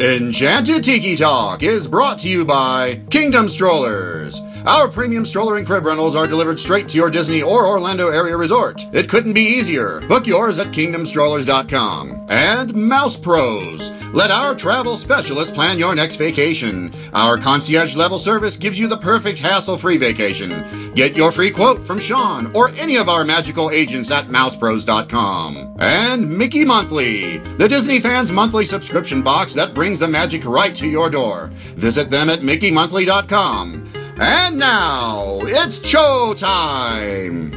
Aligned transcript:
Enchanted 0.00 0.82
Tiki 0.82 1.14
Talk 1.14 1.62
is 1.62 1.86
brought 1.86 2.20
to 2.20 2.28
you 2.30 2.46
by 2.46 3.02
Kingdom 3.10 3.50
Strollers. 3.50 4.40
Our 4.66 4.88
premium 4.88 5.24
stroller 5.24 5.56
and 5.56 5.66
crib 5.66 5.86
rentals 5.86 6.14
are 6.14 6.26
delivered 6.26 6.58
straight 6.58 6.88
to 6.90 6.96
your 6.96 7.10
Disney 7.10 7.42
or 7.42 7.66
Orlando 7.66 8.08
area 8.08 8.36
resort. 8.36 8.82
It 8.92 9.08
couldn't 9.08 9.32
be 9.32 9.40
easier. 9.40 10.00
Book 10.08 10.26
yours 10.26 10.58
at 10.58 10.68
kingdomstrollers.com. 10.68 12.26
And 12.28 12.74
Mouse 12.74 13.16
Pros. 13.16 13.90
Let 14.12 14.30
our 14.30 14.54
travel 14.54 14.96
specialist 14.96 15.54
plan 15.54 15.78
your 15.78 15.94
next 15.94 16.16
vacation. 16.16 16.90
Our 17.14 17.38
concierge 17.38 17.96
level 17.96 18.18
service 18.18 18.56
gives 18.56 18.78
you 18.78 18.86
the 18.86 18.96
perfect 18.96 19.38
hassle 19.38 19.76
free 19.76 19.96
vacation. 19.96 20.50
Get 20.94 21.16
your 21.16 21.32
free 21.32 21.50
quote 21.50 21.82
from 21.82 21.98
Sean 21.98 22.54
or 22.54 22.68
any 22.78 22.96
of 22.96 23.08
our 23.08 23.24
magical 23.24 23.70
agents 23.70 24.10
at 24.10 24.26
mousepros.com. 24.26 25.76
And 25.78 26.38
Mickey 26.38 26.64
Monthly, 26.64 27.38
the 27.38 27.68
Disney 27.68 27.98
fans' 27.98 28.32
monthly 28.32 28.64
subscription 28.64 29.22
box 29.22 29.54
that 29.54 29.74
brings 29.74 29.98
the 29.98 30.08
magic 30.08 30.44
right 30.44 30.74
to 30.74 30.86
your 30.88 31.08
door. 31.08 31.48
Visit 31.52 32.10
them 32.10 32.28
at 32.28 32.40
mickeymonthly.com. 32.40 33.89
And 34.22 34.58
now, 34.58 35.38
it's 35.42 35.82
show 35.88 36.34
time! 36.36 37.54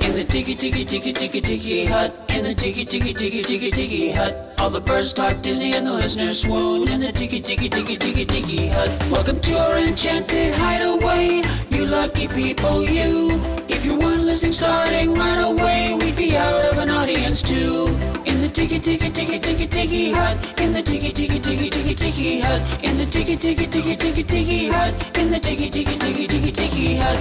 In 0.00 0.14
the 0.14 0.24
tiki 0.26 0.54
tiki 0.54 0.86
tiki 0.86 1.12
tiki 1.12 1.42
tiki 1.42 1.84
hut, 1.84 2.16
in 2.30 2.44
the 2.44 2.54
tiki 2.54 2.86
tiki 2.86 3.12
tiki 3.12 3.42
tiki 3.42 3.70
tiki 3.70 4.10
hut, 4.10 4.34
all 4.58 4.70
the 4.70 4.80
birds 4.80 5.12
talk 5.12 5.42
Disney 5.42 5.74
and 5.74 5.86
the 5.86 5.92
listeners 5.92 6.40
swoon. 6.40 6.88
In 6.88 7.00
the 7.00 7.12
tiki 7.12 7.38
tiki 7.42 7.68
tiki 7.68 7.98
tiki 7.98 8.24
tiki 8.24 8.68
hut, 8.68 8.88
welcome 9.10 9.40
to 9.40 9.58
our 9.58 9.76
enchanted 9.76 10.54
hideaway. 10.54 11.42
You 11.68 11.84
lucky 11.84 12.28
people, 12.28 12.82
you. 12.84 13.38
If 13.68 13.84
you 13.84 13.98
weren't 13.98 14.17
listening 14.38 14.52
starting 14.52 15.14
right 15.14 15.42
away, 15.42 15.98
we'd 15.98 16.14
be 16.14 16.36
out 16.36 16.64
of 16.66 16.78
an 16.78 16.88
audience 16.88 17.42
too. 17.42 17.88
In 18.24 18.40
the 18.40 18.48
tiki 18.48 18.78
tiki 18.78 19.10
tiki 19.10 19.36
tiki 19.36 19.66
tiki 19.66 20.12
hut, 20.12 20.60
in 20.60 20.72
the 20.72 20.80
tiki 20.80 21.10
tiki 21.10 21.40
tiki 21.40 21.68
tiki 21.68 21.92
tiki 21.92 22.38
hut, 22.38 22.84
in 22.84 22.96
the 22.96 23.04
tiki 23.04 23.36
tiki 23.36 23.66
tiki 23.66 23.96
tiki 23.96 24.22
tiki 24.22 24.68
hut, 24.68 25.18
in 25.18 25.32
the 25.32 25.40
tiki 25.40 25.68
tiki 25.68 25.98
tiki 25.98 26.28
tiki 26.28 26.52
tiki 26.52 26.98
hut. 26.98 27.18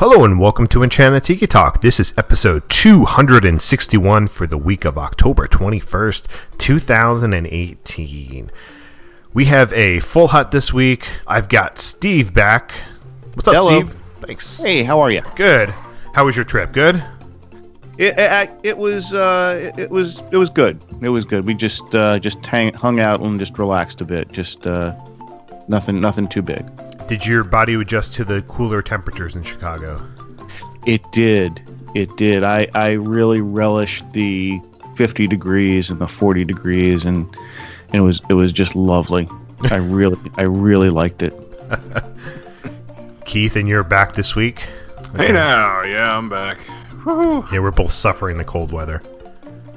Hello 0.00 0.24
and 0.24 0.40
welcome 0.40 0.66
to 0.66 0.82
Enchanted 0.82 1.22
Tiki 1.22 1.46
Talk. 1.46 1.80
This 1.80 2.00
is 2.00 2.12
episode 2.18 2.68
261 2.68 4.26
for 4.26 4.48
the 4.48 4.58
week 4.58 4.84
of 4.84 4.98
October 4.98 5.46
21st, 5.46 6.26
2018. 6.58 8.50
We 9.32 9.44
have 9.44 9.72
a 9.74 10.00
full 10.00 10.26
hut 10.26 10.50
this 10.50 10.72
week. 10.72 11.06
I've 11.24 11.48
got 11.48 11.78
Steve 11.78 12.34
back. 12.34 12.72
What's 13.34 13.46
up, 13.46 13.54
Hello. 13.54 13.82
Steve? 13.82 14.05
Thanks. 14.26 14.58
Hey, 14.58 14.82
how 14.82 14.98
are 15.00 15.10
you? 15.10 15.22
Good. 15.36 15.68
How 16.12 16.24
was 16.24 16.34
your 16.34 16.44
trip? 16.44 16.72
Good? 16.72 16.96
It, 17.96 18.14
it, 18.18 18.50
it 18.62 18.76
was 18.76 19.12
uh, 19.12 19.72
it, 19.78 19.90
was 19.90 20.22
it 20.32 20.36
was 20.36 20.50
good. 20.50 20.80
It 21.00 21.08
was 21.10 21.24
good. 21.24 21.46
We 21.46 21.54
just 21.54 21.94
uh, 21.94 22.18
just 22.18 22.44
hang, 22.44 22.74
hung 22.74 22.98
out 22.98 23.20
and 23.20 23.38
just 23.38 23.58
relaxed 23.58 24.00
a 24.00 24.04
bit. 24.04 24.32
Just 24.32 24.66
uh, 24.66 24.94
nothing 25.68 26.00
nothing 26.00 26.26
too 26.28 26.42
big. 26.42 26.66
Did 27.06 27.24
your 27.24 27.44
body 27.44 27.74
adjust 27.74 28.14
to 28.14 28.24
the 28.24 28.42
cooler 28.42 28.82
temperatures 28.82 29.36
in 29.36 29.44
Chicago? 29.44 30.04
It 30.86 31.00
did. 31.12 31.62
It 31.94 32.14
did. 32.16 32.42
I 32.42 32.66
I 32.74 32.92
really 32.92 33.40
relished 33.40 34.12
the 34.12 34.60
50 34.96 35.28
degrees 35.28 35.90
and 35.90 36.00
the 36.00 36.08
40 36.08 36.44
degrees 36.44 37.04
and, 37.04 37.26
and 37.88 37.94
it 37.94 38.00
was 38.00 38.20
it 38.28 38.34
was 38.34 38.52
just 38.52 38.74
lovely. 38.74 39.28
I 39.70 39.76
really 39.76 40.18
I 40.36 40.42
really 40.42 40.90
liked 40.90 41.22
it. 41.22 41.32
Keith, 43.26 43.56
and 43.56 43.68
you're 43.68 43.82
back 43.82 44.14
this 44.14 44.36
week? 44.36 44.68
Hey 45.16 45.32
now, 45.32 45.82
yeah, 45.82 46.16
I'm 46.16 46.28
back. 46.28 46.58
Woo. 47.04 47.44
Yeah, 47.52 47.58
we're 47.58 47.72
both 47.72 47.92
suffering 47.92 48.38
the 48.38 48.44
cold 48.44 48.72
weather. 48.72 49.02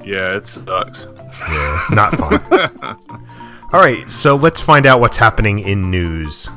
Yeah, 0.05 0.37
it 0.37 0.45
sucks. 0.45 1.07
Yeah, 1.41 1.85
not 1.89 2.15
fun. 2.15 2.39
All 3.73 3.79
right, 3.79 4.09
so 4.09 4.35
let's 4.35 4.61
find 4.61 4.85
out 4.85 4.99
what's 4.99 5.17
happening 5.17 5.59
in 5.59 5.91
news. 5.91 6.47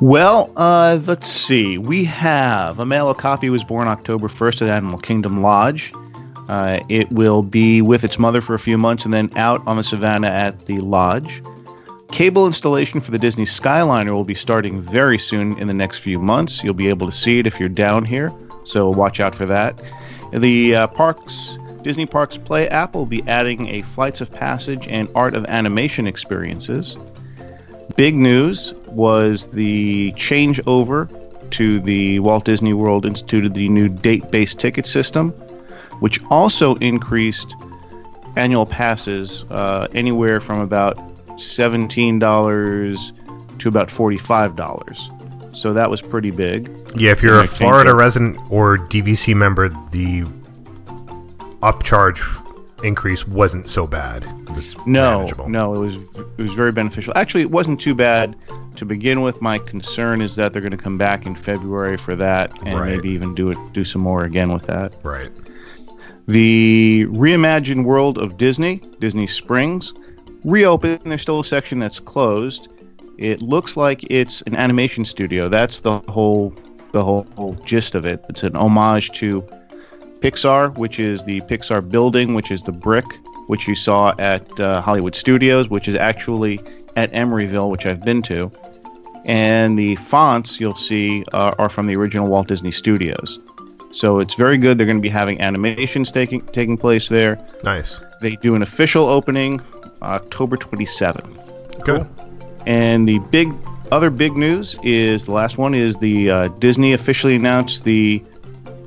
Well, 0.00 0.52
uh, 0.56 1.00
let's 1.06 1.30
see. 1.30 1.78
We 1.78 2.04
have 2.04 2.78
a 2.78 2.86
male 2.86 3.08
okapi 3.08 3.48
was 3.48 3.64
born 3.64 3.88
October 3.88 4.28
1st 4.28 4.62
at 4.62 4.68
Animal 4.68 4.98
Kingdom 4.98 5.42
Lodge. 5.42 5.92
Uh, 6.48 6.80
it 6.88 7.10
will 7.10 7.42
be 7.42 7.82
with 7.82 8.04
its 8.04 8.18
mother 8.18 8.40
for 8.40 8.54
a 8.54 8.58
few 8.58 8.76
months 8.78 9.04
and 9.04 9.14
then 9.14 9.32
out 9.36 9.66
on 9.66 9.76
the 9.76 9.82
savannah 9.82 10.28
at 10.28 10.66
the 10.66 10.78
lodge. 10.78 11.42
Cable 12.12 12.46
installation 12.46 13.00
for 13.00 13.10
the 13.10 13.18
Disney 13.18 13.44
Skyliner 13.44 14.12
will 14.12 14.24
be 14.24 14.34
starting 14.34 14.80
very 14.80 15.18
soon 15.18 15.58
in 15.58 15.66
the 15.66 15.74
next 15.74 15.98
few 15.98 16.18
months. 16.18 16.62
You'll 16.62 16.74
be 16.74 16.88
able 16.88 17.06
to 17.06 17.12
see 17.12 17.38
it 17.38 17.46
if 17.46 17.60
you're 17.60 17.68
down 17.68 18.04
here, 18.04 18.32
so 18.64 18.88
watch 18.88 19.20
out 19.20 19.34
for 19.34 19.44
that. 19.46 19.80
The 20.32 20.74
uh, 20.74 20.86
parks, 20.88 21.58
Disney 21.82 22.06
Parks 22.06 22.38
Play 22.38 22.68
app 22.68 22.94
will 22.94 23.06
be 23.06 23.22
adding 23.28 23.68
a 23.68 23.82
Flights 23.82 24.20
of 24.20 24.32
Passage 24.32 24.88
and 24.88 25.08
Art 25.14 25.34
of 25.34 25.44
Animation 25.46 26.06
experiences. 26.06 26.96
Big 27.96 28.14
news 28.14 28.72
was 28.86 29.46
the 29.48 30.12
changeover 30.12 31.08
to 31.50 31.80
the 31.80 32.18
Walt 32.20 32.44
Disney 32.44 32.72
World 32.72 33.06
instituted 33.06 33.54
the 33.54 33.68
new 33.68 33.88
date-based 33.88 34.58
ticket 34.58 34.86
system, 34.86 35.30
which 36.00 36.22
also 36.30 36.76
increased 36.76 37.54
annual 38.36 38.66
passes 38.66 39.44
uh, 39.44 39.88
anywhere 39.94 40.40
from 40.40 40.60
about 40.60 40.98
seventeen 41.36 42.18
dollars 42.18 43.12
to 43.58 43.68
about 43.68 43.90
forty-five 43.90 44.56
dollars. 44.56 45.08
So 45.52 45.72
that 45.72 45.90
was 45.90 46.02
pretty 46.02 46.30
big. 46.30 46.70
Yeah, 46.96 47.12
if 47.12 47.22
you're 47.22 47.40
a 47.40 47.46
Florida 47.46 47.94
resident 47.94 48.38
or 48.50 48.76
DVC 48.76 49.34
member, 49.34 49.68
the 49.90 50.24
upcharge 51.62 52.20
increase 52.84 53.26
wasn't 53.26 53.66
so 53.68 53.86
bad. 53.86 54.24
It 54.24 54.50
was 54.50 54.76
No, 54.86 55.18
manageable. 55.20 55.48
no, 55.48 55.74
it 55.74 55.78
was 55.78 55.94
it 56.38 56.42
was 56.42 56.52
very 56.52 56.72
beneficial. 56.72 57.12
Actually, 57.16 57.40
it 57.42 57.50
wasn't 57.50 57.80
too 57.80 57.94
bad 57.94 58.36
to 58.76 58.84
begin 58.84 59.22
with. 59.22 59.40
My 59.40 59.58
concern 59.58 60.20
is 60.20 60.36
that 60.36 60.52
they're 60.52 60.60
going 60.62 60.72
to 60.72 60.76
come 60.76 60.98
back 60.98 61.24
in 61.26 61.34
February 61.34 61.96
for 61.96 62.14
that, 62.16 62.52
and 62.62 62.78
Right. 62.78 62.90
maybe 62.96 63.08
even 63.10 63.34
do 63.34 63.50
it 63.50 63.58
do 63.72 63.84
some 63.84 64.02
more 64.02 64.24
again 64.24 64.52
with 64.52 64.64
that. 64.66 64.92
Right. 65.02 65.30
The 66.28 67.06
reimagined 67.10 67.84
world 67.84 68.18
of 68.18 68.36
Disney, 68.36 68.82
Disney 69.00 69.26
Springs, 69.26 69.94
reopened. 70.46 71.00
There's 71.04 71.20
still 71.20 71.40
a 71.40 71.44
section 71.44 71.78
that's 71.78 72.00
closed. 72.00 72.68
It 73.18 73.42
looks 73.42 73.76
like 73.76 74.04
it's 74.08 74.42
an 74.42 74.54
animation 74.56 75.04
studio. 75.04 75.48
That's 75.48 75.80
the 75.80 75.98
whole 76.08 76.54
the 76.92 77.04
whole, 77.04 77.26
whole 77.36 77.54
gist 77.56 77.94
of 77.94 78.06
it. 78.06 78.24
It's 78.30 78.42
an 78.42 78.56
homage 78.56 79.10
to 79.12 79.42
Pixar, 80.20 80.78
which 80.78 80.98
is 80.98 81.24
the 81.24 81.40
Pixar 81.42 81.86
building, 81.86 82.32
which 82.32 82.50
is 82.50 82.62
the 82.62 82.72
brick, 82.72 83.04
which 83.48 83.68
you 83.68 83.74
saw 83.74 84.14
at 84.18 84.58
uh, 84.60 84.80
Hollywood 84.80 85.14
Studios, 85.14 85.68
which 85.68 85.88
is 85.88 85.94
actually 85.94 86.58
at 86.94 87.12
Emeryville, 87.12 87.70
which 87.70 87.84
I've 87.84 88.02
been 88.02 88.22
to. 88.22 88.50
And 89.26 89.78
the 89.78 89.96
fonts 89.96 90.58
you'll 90.60 90.76
see 90.76 91.24
uh, 91.34 91.54
are 91.58 91.68
from 91.68 91.86
the 91.86 91.96
original 91.96 92.28
Walt 92.28 92.48
Disney 92.48 92.70
Studios. 92.70 93.40
So 93.90 94.20
it's 94.20 94.34
very 94.34 94.56
good. 94.56 94.78
They're 94.78 94.86
going 94.86 94.98
to 94.98 95.02
be 95.02 95.08
having 95.08 95.40
animations 95.40 96.10
taking 96.10 96.42
taking 96.46 96.76
place 96.76 97.08
there. 97.08 97.38
Nice. 97.64 98.00
They 98.20 98.36
do 98.36 98.54
an 98.54 98.62
official 98.62 99.08
opening 99.08 99.60
October 100.02 100.56
27th. 100.56 101.84
Good. 101.84 102.06
And 102.66 103.08
the 103.08 103.18
big 103.18 103.52
other 103.92 104.10
big 104.10 104.36
news 104.36 104.74
is 104.82 105.26
the 105.26 105.32
last 105.32 105.58
one 105.58 105.74
is 105.74 105.96
the 105.98 106.30
uh, 106.30 106.48
Disney 106.48 106.92
officially 106.92 107.36
announced 107.36 107.84
the 107.84 108.22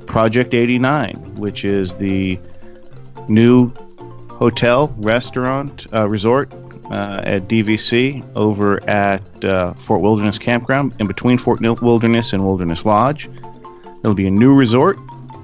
Project 0.06 0.54
89, 0.54 1.36
which 1.36 1.64
is 1.64 1.94
the 1.96 2.38
new 3.28 3.72
hotel, 4.28 4.92
restaurant, 4.98 5.86
uh, 5.94 6.08
resort 6.08 6.52
uh, 6.90 7.22
at 7.24 7.46
DVC 7.46 8.24
over 8.34 8.82
at 8.88 9.44
uh, 9.44 9.72
Fort 9.74 10.00
Wilderness 10.00 10.38
Campground, 10.38 10.92
in 10.98 11.06
between 11.06 11.38
Fort 11.38 11.60
Wilderness 11.60 12.32
and 12.32 12.44
Wilderness 12.44 12.84
Lodge. 12.84 13.30
It'll 14.00 14.14
be 14.14 14.26
a 14.26 14.30
new 14.30 14.52
resort, 14.54 14.96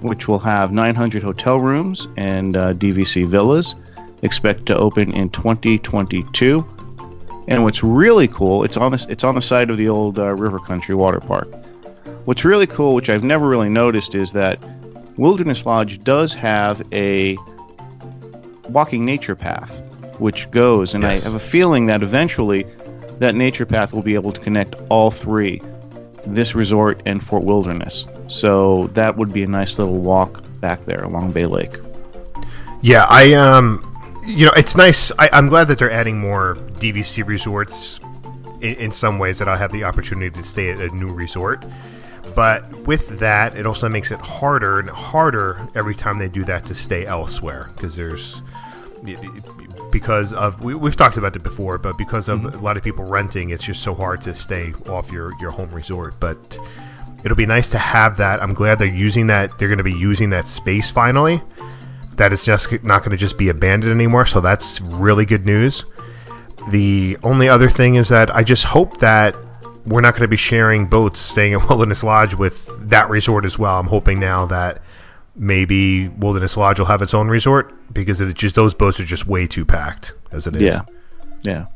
which 0.02 0.28
will 0.28 0.38
have 0.40 0.72
900 0.72 1.22
hotel 1.22 1.60
rooms 1.60 2.08
and 2.16 2.56
uh, 2.56 2.72
DVC 2.72 3.26
villas. 3.26 3.74
Expect 4.22 4.66
to 4.66 4.76
open 4.76 5.12
in 5.12 5.30
2022. 5.30 6.66
And 7.48 7.62
what's 7.62 7.82
really 7.82 8.26
cool, 8.28 8.64
it's 8.64 8.76
on 8.76 8.92
the 8.92 9.06
it's 9.08 9.22
on 9.24 9.34
the 9.34 9.42
side 9.42 9.70
of 9.70 9.76
the 9.76 9.88
old 9.88 10.18
uh, 10.18 10.34
River 10.34 10.58
Country 10.58 10.94
Water 10.94 11.20
Park. 11.20 11.48
What's 12.24 12.44
really 12.44 12.66
cool, 12.66 12.94
which 12.94 13.08
I've 13.08 13.22
never 13.22 13.46
really 13.46 13.68
noticed, 13.68 14.14
is 14.16 14.32
that 14.32 14.58
Wilderness 15.16 15.64
Lodge 15.64 16.02
does 16.02 16.34
have 16.34 16.82
a 16.92 17.36
walking 18.68 19.04
nature 19.04 19.36
path, 19.36 19.80
which 20.18 20.50
goes, 20.50 20.92
and 20.94 21.04
Yes. 21.04 21.22
I 21.22 21.28
have 21.30 21.36
a 21.36 21.44
feeling 21.44 21.86
that 21.86 22.02
eventually 22.02 22.66
that 23.20 23.34
nature 23.36 23.64
path 23.64 23.92
will 23.92 24.02
be 24.02 24.14
able 24.14 24.32
to 24.32 24.40
connect 24.40 24.74
all 24.88 25.10
three, 25.12 25.62
this 26.26 26.54
resort 26.56 27.00
and 27.06 27.22
Fort 27.22 27.44
Wilderness. 27.44 28.06
So 28.26 28.88
that 28.88 29.16
would 29.16 29.32
be 29.32 29.44
a 29.44 29.46
nice 29.46 29.78
little 29.78 29.98
walk 29.98 30.42
back 30.60 30.84
there 30.84 31.04
along 31.04 31.30
Bay 31.30 31.46
Lake. 31.46 31.76
Yeah, 32.82 33.06
I 33.08 33.34
um, 33.34 33.95
you 34.26 34.46
know, 34.46 34.52
it's 34.56 34.76
nice. 34.76 35.12
I, 35.18 35.28
I'm 35.32 35.48
glad 35.48 35.68
that 35.68 35.78
they're 35.78 35.90
adding 35.90 36.18
more 36.18 36.54
DVC 36.54 37.26
resorts. 37.26 38.00
In, 38.60 38.74
in 38.76 38.92
some 38.92 39.18
ways, 39.18 39.38
that 39.38 39.48
I'll 39.48 39.58
have 39.58 39.72
the 39.72 39.84
opportunity 39.84 40.30
to 40.30 40.42
stay 40.42 40.70
at 40.70 40.80
a 40.80 40.88
new 40.88 41.12
resort. 41.12 41.64
But 42.34 42.70
with 42.86 43.18
that, 43.20 43.56
it 43.56 43.66
also 43.66 43.88
makes 43.88 44.10
it 44.10 44.18
harder 44.20 44.78
and 44.80 44.88
harder 44.90 45.66
every 45.74 45.94
time 45.94 46.18
they 46.18 46.28
do 46.28 46.44
that 46.44 46.66
to 46.66 46.74
stay 46.74 47.06
elsewhere 47.06 47.70
because 47.74 47.96
there's 47.96 48.42
because 49.90 50.32
of 50.32 50.62
we, 50.62 50.74
we've 50.74 50.96
talked 50.96 51.16
about 51.16 51.36
it 51.36 51.42
before, 51.42 51.78
but 51.78 51.96
because 51.96 52.28
of 52.28 52.40
Mm-hmm. 52.40 52.58
a 52.58 52.62
lot 52.62 52.76
of 52.76 52.82
people 52.82 53.04
renting, 53.04 53.50
it's 53.50 53.62
just 53.64 53.82
so 53.82 53.94
hard 53.94 54.20
to 54.22 54.34
stay 54.34 54.74
off 54.88 55.10
your 55.10 55.32
your 55.40 55.50
home 55.50 55.70
resort. 55.70 56.18
But 56.20 56.58
it'll 57.24 57.36
be 57.36 57.46
nice 57.46 57.70
to 57.70 57.78
have 57.78 58.16
that. 58.18 58.42
I'm 58.42 58.52
glad 58.54 58.78
they're 58.78 58.88
using 58.88 59.28
that. 59.28 59.58
They're 59.58 59.68
going 59.68 59.78
to 59.78 59.84
be 59.84 59.92
using 59.92 60.30
that 60.30 60.46
space 60.46 60.90
finally. 60.90 61.42
That 62.16 62.32
is 62.32 62.44
just 62.44 62.70
not 62.82 63.00
going 63.00 63.10
to 63.10 63.16
just 63.16 63.38
be 63.38 63.48
abandoned 63.48 63.92
anymore. 63.92 64.26
So 64.26 64.40
that's 64.40 64.80
really 64.80 65.24
good 65.24 65.44
news. 65.44 65.84
The 66.70 67.16
only 67.22 67.48
other 67.48 67.70
thing 67.70 67.94
is 67.94 68.08
that 68.08 68.34
I 68.34 68.42
just 68.42 68.64
hope 68.64 68.98
that 69.00 69.36
we're 69.84 70.00
not 70.00 70.14
going 70.14 70.22
to 70.22 70.28
be 70.28 70.36
sharing 70.36 70.86
boats 70.86 71.20
staying 71.20 71.54
at 71.54 71.68
Wilderness 71.68 72.02
Lodge 72.02 72.34
with 72.34 72.68
that 72.88 73.08
resort 73.08 73.44
as 73.44 73.58
well. 73.58 73.78
I'm 73.78 73.86
hoping 73.86 74.18
now 74.18 74.46
that 74.46 74.80
maybe 75.36 76.08
Wilderness 76.08 76.56
Lodge 76.56 76.78
will 76.78 76.86
have 76.86 77.02
its 77.02 77.14
own 77.14 77.28
resort 77.28 77.72
because 77.92 78.20
it 78.20 78.32
just 78.34 78.56
those 78.56 78.74
boats 78.74 78.98
are 78.98 79.04
just 79.04 79.26
way 79.26 79.46
too 79.46 79.64
packed 79.64 80.14
as 80.32 80.46
it 80.46 80.56
is. 80.56 80.62
Yeah, 80.62 80.80
yeah. 81.42 81.66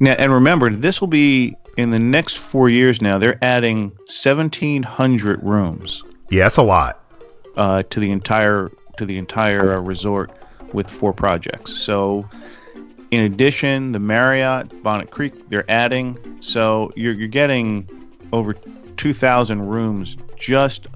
Now, 0.00 0.12
and 0.12 0.32
remember, 0.32 0.70
this 0.70 1.00
will 1.00 1.08
be 1.08 1.56
in 1.76 1.90
the 1.90 1.98
next 1.98 2.38
four 2.38 2.68
years. 2.68 3.02
Now 3.02 3.18
they're 3.18 3.42
adding 3.42 3.88
1,700 4.06 5.42
rooms 5.42 6.02
yeah, 6.32 6.44
that's 6.44 6.56
a 6.56 6.62
lot. 6.62 6.98
uh, 7.56 7.82
to 7.90 8.00
the 8.00 8.10
entire 8.10 8.70
to 8.96 9.06
the 9.06 9.18
entire 9.18 9.74
uh, 9.74 9.80
resort 9.80 10.30
with 10.72 10.90
four 10.90 11.12
projects. 11.12 11.76
So, 11.76 12.28
in 13.10 13.24
addition, 13.24 13.92
the 13.92 13.98
Marriott, 13.98 14.82
Bonnet 14.82 15.10
Creek, 15.10 15.48
they're 15.48 15.70
adding. 15.70 16.38
So 16.40 16.90
you're 16.96 17.12
you're 17.12 17.28
getting 17.28 17.88
over 18.32 18.54
2,000 18.96 19.68
rooms 19.68 20.16
just 20.36 20.86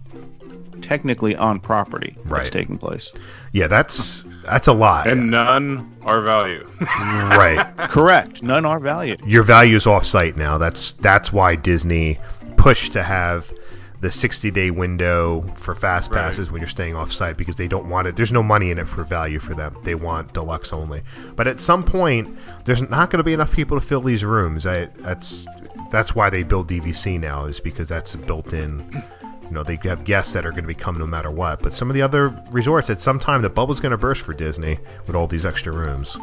technically 0.81 1.34
on 1.37 1.58
property 1.60 2.16
Right. 2.25 2.38
that's 2.38 2.50
taking 2.50 2.78
place. 2.78 3.12
Yeah, 3.52 3.66
that's 3.66 4.25
that's 4.44 4.69
a 4.69 4.72
lot. 4.72 5.08
And 5.08 5.31
none 5.31 5.90
are 6.02 6.20
value. 6.22 6.66
right. 6.81 7.75
Correct. 7.90 8.43
None 8.43 8.64
are 8.64 8.78
valued. 8.78 9.20
Your 9.26 9.43
value 9.43 9.76
is 9.76 9.87
off 9.87 10.04
site 10.06 10.37
now. 10.37 10.56
That's 10.58 10.93
that's 10.94 11.32
why 11.32 11.56
Disney 11.56 12.19
pushed 12.56 12.93
to 12.93 13.02
have 13.02 13.52
the 14.00 14.10
60 14.10 14.50
day 14.50 14.70
window 14.70 15.43
for 15.56 15.75
fast 15.75 16.10
Right. 16.10 16.20
passes 16.20 16.50
when 16.50 16.60
you're 16.60 16.69
staying 16.69 16.94
off 16.94 17.10
site 17.12 17.37
because 17.37 17.56
they 17.56 17.69
don't 17.69 17.88
want 17.88 18.06
it. 18.08 18.16
There's 18.16 18.32
no 18.32 18.43
money 18.43 18.70
in 18.70 18.78
it 18.78 18.87
for 18.88 19.04
value 19.04 19.38
for 19.38 19.54
them. 19.54 19.76
They 19.84 19.94
want 19.94 20.32
deluxe 20.34 20.72
only. 20.72 21.02
But 21.34 21.46
at 21.46 21.60
some 21.60 21.82
point, 21.82 22.37
there's 22.64 22.82
not 22.82 23.10
going 23.10 23.19
to 23.19 23.25
be 23.25 23.32
enough 23.32 23.52
people 23.52 23.81
to 23.81 23.84
fill 23.87 24.02
these 24.02 24.25
rooms. 24.25 24.66
I, 24.66 24.87
that's 24.98 25.46
that's 25.90 26.14
why 26.14 26.31
they 26.31 26.43
build 26.43 26.69
DVC 26.69 27.19
now 27.20 27.44
is 27.46 27.60
because 27.60 27.88
that's 27.88 28.14
built 28.16 28.52
in. 28.52 29.04
You 29.44 29.52
know, 29.52 29.62
they 29.62 29.78
have 29.84 30.02
guests 30.04 30.32
that 30.32 30.44
are 30.44 30.50
going 30.50 30.64
to 30.64 30.69
be 30.69 30.75
coming 30.75 30.98
no 30.98 31.06
matter 31.06 31.31
what. 31.31 31.62
But 31.62 31.72
some 31.72 31.88
of 31.88 31.94
the 31.94 32.02
other 32.02 32.37
resorts, 32.50 32.90
at 32.90 33.00
some 33.00 33.20
time, 33.20 33.43
the 33.43 33.48
bubble's 33.48 33.78
going 33.78 33.93
to 33.93 33.96
burst 33.96 34.22
for 34.22 34.34
Disney 34.34 34.78
with 35.06 35.14
all 35.14 35.28
these 35.28 35.46
extra 35.46 35.72
rooms. 35.72 36.16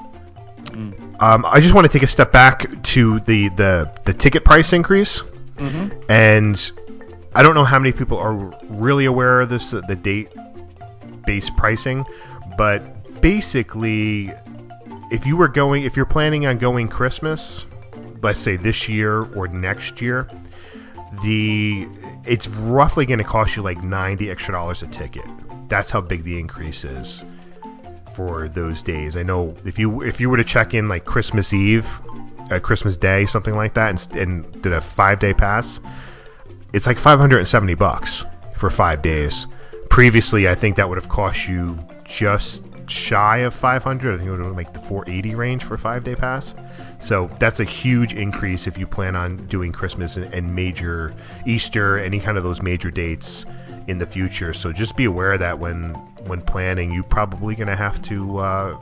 Um, 1.22 1.46
I 1.46 1.60
just 1.62 1.74
want 1.74 1.86
to 1.86 1.92
take 1.92 2.04
a 2.04 2.08
step 2.08 2.32
back 2.32 2.84
to 2.84 3.20
the 3.22 3.50
the, 3.50 3.90
the 4.06 4.14
ticket 4.14 4.44
price 4.44 4.74
increase, 4.74 5.24
and 6.10 6.72
I 7.36 7.44
don't 7.44 7.56
know 7.56 7.64
how 7.64 7.80
many 7.80 7.92
people 7.92 8.18
are 8.18 8.36
really 8.70 9.06
aware 9.06 9.42
of 9.42 9.50
this, 9.50 9.72
the 9.72 9.96
date 9.96 10.30
based 11.26 11.56
pricing, 11.56 12.06
but 12.58 13.22
basically, 13.22 14.32
if 15.12 15.26
you 15.26 15.38
were 15.38 15.48
going, 15.48 15.84
if 15.84 15.96
you're 15.96 16.06
planning 16.06 16.46
on 16.46 16.58
going 16.58 16.88
Christmas, 16.88 17.66
let's 18.22 18.40
say 18.40 18.56
this 18.56 18.88
year 18.88 19.22
or 19.36 19.48
next 19.48 20.02
year, 20.02 20.28
the 21.24 21.88
it's 22.26 22.48
roughly 22.48 23.06
going 23.06 23.20
to 23.20 23.26
cost 23.26 23.56
you 23.56 23.64
like 23.64 23.84
90 23.84 24.30
extra 24.30 24.54
dollars 24.54 24.82
a 24.82 24.88
ticket. 24.88 25.26
That's 25.70 25.90
how 25.90 26.02
big 26.02 26.24
the 26.24 26.40
increase 26.40 26.84
is 26.84 27.24
for 28.16 28.48
those 28.48 28.84
days. 28.84 29.18
I 29.18 29.24
know 29.24 29.56
if 29.66 29.80
you 29.80 30.02
if 30.02 30.20
you 30.20 30.30
were 30.30 30.38
to 30.38 30.44
check 30.44 30.74
in 30.74 30.88
like 30.88 31.06
Christmas 31.06 31.54
Eve, 31.54 31.88
uh, 32.52 32.60
Christmas 32.60 32.98
Day, 32.98 33.26
something 33.26 33.56
like 33.56 33.74
that, 33.74 33.90
and, 33.90 34.16
and 34.16 34.62
did 34.62 34.74
a 34.74 34.82
five 34.82 35.20
day 35.20 35.34
pass, 35.34 35.80
it's 36.74 36.88
like 36.88 36.98
570 36.98 37.76
bucks 37.76 38.26
for 38.58 38.70
five 38.70 39.02
days. 39.02 39.48
Previously, 39.90 40.50
I 40.50 40.56
think 40.56 40.76
that 40.76 40.90
would 40.90 40.98
have 40.98 41.10
cost 41.10 41.48
you 41.48 41.78
just 42.04 42.64
shy 42.90 43.38
of 43.38 43.54
500. 43.54 44.14
I 44.14 44.18
think 44.18 44.28
it 44.28 44.32
would 44.32 44.40
have 44.40 44.48
been 44.48 44.58
like 44.58 44.74
the 44.74 44.80
480 44.80 45.36
range 45.36 45.64
for 45.64 45.76
a 45.76 45.78
five 45.78 46.04
day 46.04 46.16
pass. 46.16 46.56
So 47.00 47.30
that's 47.40 47.60
a 47.60 47.64
huge 47.64 48.14
increase 48.14 48.66
if 48.66 48.78
you 48.78 48.88
plan 48.88 49.16
on 49.16 49.46
doing 49.48 49.72
Christmas 49.72 50.18
and, 50.18 50.34
and 50.34 50.54
major 50.54 51.14
Easter, 51.46 52.00
any 52.00 52.20
kind 52.20 52.38
of 52.38 52.44
those 52.44 52.62
major 52.62 52.90
dates 52.90 53.46
in 53.88 53.98
the 54.00 54.06
future. 54.06 54.54
So 54.54 54.72
just 54.72 54.96
be 54.96 55.06
aware 55.06 55.34
of 55.34 55.40
that 55.40 55.60
when 55.60 55.94
when 56.26 56.42
planning, 56.42 56.92
you're 56.92 57.04
probably 57.04 57.54
going 57.54 57.68
to 57.68 57.76
have 57.76 58.02
to 58.04 58.38
uh, 58.38 58.80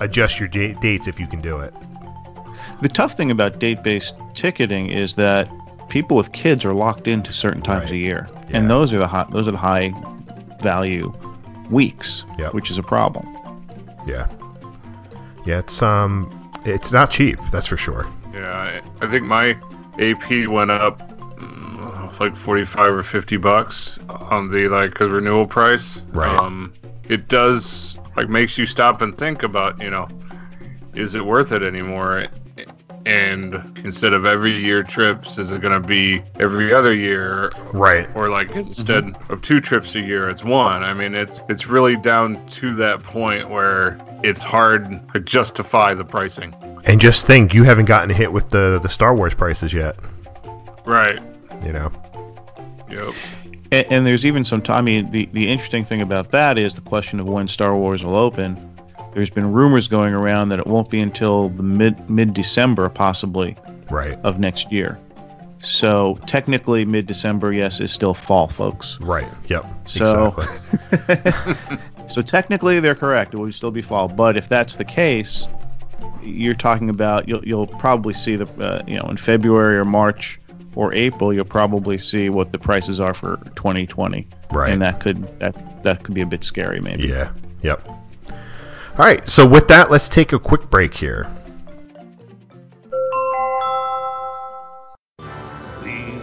adjust 0.00 0.40
your 0.40 0.48
da- 0.48 0.74
dates 0.74 1.06
if 1.06 1.20
you 1.20 1.26
can 1.26 1.40
do 1.40 1.60
it. 1.60 1.72
The 2.82 2.88
tough 2.88 3.16
thing 3.16 3.30
about 3.30 3.60
date-based 3.60 4.14
ticketing 4.34 4.90
is 4.90 5.14
that 5.14 5.48
people 5.88 6.16
with 6.16 6.32
kids 6.32 6.64
are 6.64 6.72
locked 6.74 7.06
into 7.08 7.32
certain 7.32 7.62
times 7.62 7.84
Right. 7.84 7.92
a 7.92 7.96
year, 7.96 8.28
Yeah. 8.50 8.58
and 8.58 8.70
those 8.70 8.92
are 8.92 8.98
the 8.98 9.06
high, 9.06 9.26
those 9.30 9.46
are 9.48 9.52
the 9.52 9.58
high 9.58 9.92
value 10.62 11.12
weeks, 11.70 12.24
Yep. 12.38 12.54
which 12.54 12.70
is 12.70 12.78
a 12.78 12.82
problem. 12.82 13.26
Yeah, 14.06 14.26
yeah, 15.44 15.58
it's 15.58 15.82
um, 15.82 16.30
it's 16.64 16.92
not 16.92 17.10
cheap, 17.10 17.38
that's 17.50 17.66
for 17.66 17.76
sure. 17.76 18.06
Yeah, 18.34 18.80
I, 19.00 19.04
I 19.04 19.08
think 19.10 19.24
my 19.24 19.56
AP 19.98 20.46
went 20.48 20.70
up 20.70 21.00
mm, 21.38 22.08
it's 22.08 22.20
like 22.20 22.36
45 22.36 22.92
or 22.94 23.02
50 23.02 23.36
bucks 23.38 23.98
on 24.08 24.50
the 24.50 24.68
like 24.68 25.00
a 25.00 25.08
renewal 25.08 25.46
price. 25.46 26.02
Right. 26.12 26.28
Um, 26.38 26.72
it 27.08 27.28
does 27.28 27.98
like 28.16 28.28
makes 28.28 28.56
you 28.58 28.66
stop 28.66 29.02
and 29.02 29.16
think 29.16 29.42
about, 29.42 29.80
you 29.80 29.90
know, 29.90 30.08
is 30.94 31.14
it 31.14 31.24
worth 31.24 31.52
it 31.52 31.62
anymore? 31.62 32.24
And 33.06 33.78
instead 33.84 34.12
of 34.12 34.26
every 34.26 34.52
year 34.52 34.82
trips, 34.82 35.38
is 35.38 35.52
it 35.52 35.60
going 35.62 35.80
to 35.80 35.86
be 35.86 36.22
every 36.40 36.74
other 36.74 36.92
year 36.92 37.52
Right. 37.72 38.08
or 38.16 38.28
like 38.28 38.48
mm-hmm. 38.48 38.66
instead 38.66 39.14
of 39.28 39.40
two 39.42 39.60
trips 39.60 39.94
a 39.94 40.00
year 40.00 40.28
it's 40.28 40.42
one 40.42 40.82
i 40.82 40.92
mean 40.92 41.14
it's 41.14 41.40
it's 41.48 41.66
really 41.68 41.94
down 41.96 42.44
to 42.48 42.74
that 42.76 43.02
point 43.02 43.48
where 43.48 43.96
it's 44.24 44.42
hard 44.42 45.00
to 45.12 45.20
justify 45.20 45.94
the 45.94 46.04
pricing 46.04 46.52
And 46.84 47.00
just 47.00 47.26
think, 47.26 47.54
you 47.54 47.62
haven't 47.64 47.84
gotten 47.86 48.10
hit 48.10 48.32
with 48.32 48.50
the 48.50 48.80
the 48.82 48.88
Star 48.88 49.14
Wars 49.14 49.34
prices 49.34 49.72
yet. 49.72 49.96
right 50.84 51.20
You 51.64 51.72
know. 51.72 51.92
yep 52.90 53.14
And, 53.70 53.86
and 53.90 54.06
there's 54.06 54.24
even 54.26 54.44
some 54.44 54.62
time. 54.62 54.78
I 54.78 54.80
mean, 54.82 55.10
the 55.10 55.26
the 55.32 55.48
interesting 55.48 55.84
thing 55.84 56.00
about 56.02 56.30
that 56.32 56.58
is 56.58 56.74
the 56.74 56.80
question 56.82 57.20
of 57.20 57.26
when 57.26 57.46
Star 57.48 57.76
Wars 57.76 58.02
will 58.04 58.16
open. 58.16 58.56
There's 59.16 59.30
been 59.30 59.50
rumors 59.50 59.88
going 59.88 60.12
around 60.12 60.50
that 60.50 60.58
it 60.58 60.66
won't 60.66 60.90
be 60.90 61.00
until 61.00 61.48
the 61.48 61.62
mid 61.62 62.10
mid 62.10 62.34
December, 62.34 62.90
possibly 62.90 63.56
Right. 63.90 64.18
of 64.24 64.38
next 64.38 64.70
year. 64.70 64.98
So 65.62 66.18
technically, 66.26 66.84
mid 66.84 67.06
December, 67.06 67.50
yes, 67.50 67.80
is 67.80 67.90
still 67.90 68.12
fall, 68.12 68.46
folks. 68.46 69.00
Right. 69.00 69.26
Yep. 69.48 69.64
So- 69.86 70.34
exactly. 70.36 71.78
So 72.08 72.22
technically, 72.22 72.78
they're 72.78 72.94
correct. 72.94 73.34
It 73.34 73.38
will 73.38 73.50
still 73.52 73.70
be 73.72 73.82
fall. 73.82 74.06
But 74.06 74.36
if 74.36 74.48
that's 74.48 74.76
the 74.76 74.84
case, 74.84 75.48
you're 76.22 76.54
talking 76.54 76.88
about 76.90 77.26
you'll 77.26 77.44
you'll 77.44 77.66
probably 77.66 78.12
see 78.14 78.36
the 78.36 78.46
uh, 78.62 78.82
you 78.86 78.96
know 78.96 79.08
in 79.08 79.16
February 79.16 79.76
or 79.78 79.84
March 79.84 80.38
or 80.76 80.92
April 80.92 81.32
you'll 81.32 81.44
probably 81.46 81.96
see 81.98 82.28
what 82.28 82.52
the 82.52 82.58
prices 82.58 83.00
are 83.00 83.14
for 83.14 83.38
2020. 83.56 84.28
Right. 84.52 84.72
And 84.72 84.82
that 84.82 85.00
could 85.00 85.22
that 85.40 85.82
that 85.84 86.04
could 86.04 86.14
be 86.14 86.20
a 86.20 86.26
bit 86.26 86.44
scary 86.44 86.80
maybe. 86.80 87.08
Yeah. 87.08 87.32
Yep. 87.62 87.88
All 88.98 89.04
right. 89.04 89.28
So 89.28 89.46
with 89.46 89.68
that, 89.68 89.90
let's 89.90 90.08
take 90.08 90.32
a 90.32 90.38
quick 90.38 90.70
break 90.70 90.94
here. 90.94 91.30
Be 95.82 96.18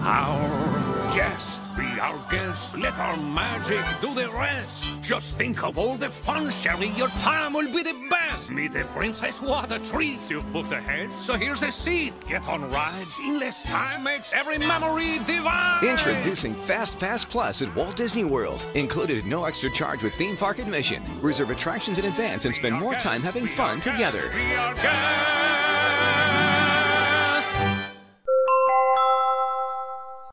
our 0.00 1.12
guest, 1.12 1.74
be 1.76 1.98
our 1.98 2.30
guest. 2.30 2.76
Let 2.78 2.94
our 2.98 3.16
magic 3.16 3.84
do 4.00 4.14
the 4.14 4.28
rest. 4.38 4.83
Just 5.14 5.38
think 5.38 5.62
of 5.62 5.78
all 5.78 5.94
the 5.96 6.10
fun, 6.10 6.50
Sherry. 6.50 6.88
Your 6.96 7.06
time 7.20 7.52
will 7.52 7.70
be 7.72 7.84
the 7.84 7.94
best. 8.10 8.50
Meet 8.50 8.72
the 8.72 8.82
princess, 8.86 9.40
what 9.40 9.70
a 9.70 9.78
treat. 9.78 10.18
You've 10.28 10.52
booked 10.52 10.72
ahead, 10.72 11.08
so 11.20 11.34
here's 11.36 11.62
a 11.62 11.70
seat. 11.70 12.14
Get 12.26 12.48
on 12.48 12.68
rides 12.68 13.16
in 13.20 13.38
less 13.38 13.62
time 13.62 14.02
makes 14.02 14.32
every 14.32 14.58
memory 14.58 15.18
divine. 15.24 15.84
Introducing 15.84 16.52
Fast 16.52 16.98
Pass 16.98 17.24
Plus 17.24 17.62
at 17.62 17.72
Walt 17.76 17.94
Disney 17.94 18.24
World. 18.24 18.66
Included 18.74 19.18
at 19.18 19.24
no 19.24 19.44
extra 19.44 19.70
charge 19.70 20.02
with 20.02 20.14
theme 20.14 20.36
park 20.36 20.58
admission. 20.58 21.00
Reserve 21.22 21.50
attractions 21.50 22.00
in 22.00 22.06
advance 22.06 22.44
and 22.44 22.52
spend 22.52 22.74
more 22.74 22.94
time 22.94 23.22
having 23.22 23.46
fun 23.46 23.80
together. 23.80 24.32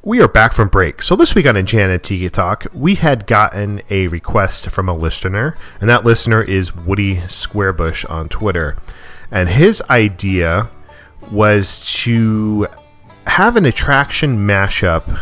We 0.04 0.20
are 0.20 0.28
back 0.28 0.54
from 0.54 0.70
break. 0.70 1.04
So 1.04 1.16
this 1.16 1.36
week 1.36 1.46
on 1.46 1.56
Enchanted 1.56 2.02
Tiki 2.02 2.28
Talk, 2.28 2.66
we 2.74 2.96
had 2.96 3.28
gotten 3.28 3.84
a 3.92 4.08
request 4.08 4.72
from 4.72 4.90
a 4.90 4.96
listener, 4.96 5.56
and 5.80 5.88
that 5.92 6.04
listener 6.04 6.42
is 6.42 6.76
Woody 6.76 7.18
Squarebush 7.18 8.10
on 8.10 8.28
Twitter. 8.28 8.78
And 9.30 9.48
his 9.48 9.80
idea 9.92 10.72
was 11.30 11.86
to 12.02 12.66
have 13.28 13.56
an 13.56 13.66
attraction 13.66 14.40
mashup 14.40 15.22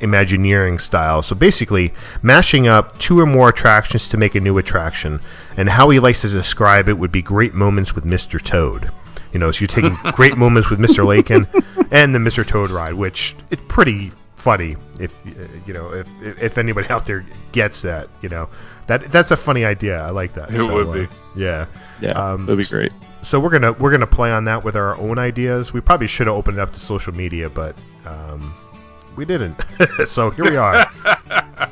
Imagineering 0.00 0.78
style. 0.78 1.20
So 1.20 1.34
basically, 1.34 1.92
mashing 2.22 2.66
up 2.66 2.98
two 2.98 3.20
or 3.20 3.26
more 3.26 3.50
attractions 3.50 4.08
to 4.08 4.16
make 4.16 4.34
a 4.34 4.40
new 4.40 4.56
attraction. 4.56 5.20
And 5.58 5.68
how 5.68 5.90
he 5.90 5.98
likes 5.98 6.22
to 6.22 6.30
describe 6.30 6.88
it 6.88 6.98
would 6.98 7.12
be 7.12 7.22
great 7.22 7.52
moments 7.52 7.94
with 7.94 8.04
Mr. 8.04 8.42
Toad. 8.42 8.90
You 9.32 9.40
know, 9.40 9.50
so 9.50 9.60
you're 9.60 9.68
taking 9.68 9.98
great 10.12 10.38
moments 10.38 10.70
with 10.70 10.78
Mr. 10.78 11.04
Lincoln 11.04 11.46
and 11.90 12.14
the 12.14 12.18
Mr. 12.18 12.46
Toad 12.46 12.70
ride, 12.70 12.94
which 12.94 13.34
it's 13.50 13.62
pretty 13.68 14.12
funny 14.36 14.76
if 15.00 15.12
uh, 15.26 15.30
you 15.66 15.74
know 15.74 15.92
if 15.92 16.08
if 16.40 16.58
anybody 16.58 16.88
out 16.90 17.06
there 17.06 17.24
gets 17.52 17.82
that. 17.82 18.08
You 18.22 18.28
know, 18.28 18.48
that 18.86 19.10
that's 19.12 19.30
a 19.30 19.36
funny 19.36 19.64
idea. 19.64 20.00
I 20.00 20.10
like 20.10 20.34
that. 20.34 20.52
It 20.52 20.60
would 20.70 20.92
be. 20.92 21.08
Yeah. 21.40 21.66
Yeah, 22.00 22.10
Um, 22.12 22.46
that'd 22.46 22.58
be 22.58 22.64
great. 22.64 22.92
So 23.22 23.40
we're 23.40 23.50
gonna 23.50 23.72
we're 23.72 23.90
gonna 23.90 24.06
play 24.06 24.30
on 24.30 24.44
that 24.44 24.62
with 24.64 24.76
our 24.76 24.96
own 24.98 25.18
ideas. 25.18 25.72
We 25.72 25.80
probably 25.80 26.06
should 26.06 26.26
have 26.26 26.36
opened 26.36 26.58
it 26.58 26.60
up 26.60 26.72
to 26.74 26.80
social 26.80 27.14
media, 27.14 27.48
but 27.50 27.74
um, 28.04 28.54
we 29.16 29.24
didn't. 29.24 29.56
so 30.06 30.30
here 30.30 30.44
we 30.50 30.56
are. 30.56 30.86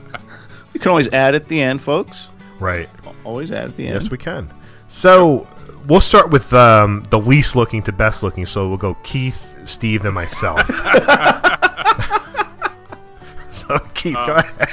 You 0.73 0.81
can 0.81 0.91
always 0.91 1.07
add 1.13 1.37
at 1.37 1.47
the 1.47 1.63
end, 1.63 1.81
folks. 1.81 2.31
right. 2.59 2.89
Always 3.23 3.53
add 3.53 3.67
at 3.67 3.77
the 3.77 3.87
end. 3.87 4.03
Yes, 4.03 4.11
we 4.11 4.19
can. 4.19 4.53
So 4.89 5.47
we'll 5.87 6.01
start 6.01 6.31
with 6.31 6.53
um, 6.53 7.05
the 7.11 7.19
least 7.19 7.55
looking 7.55 7.81
to 7.85 7.93
best 7.93 8.25
looking. 8.25 8.45
So 8.45 8.67
we'll 8.69 8.77
go 8.77 8.95
Keith, 9.05 9.54
Steve, 9.65 10.03
then 10.03 10.15
myself. 10.15 10.67
so 13.51 13.79
Keith, 13.95 14.15
go 14.15 14.35
ahead. 14.35 14.69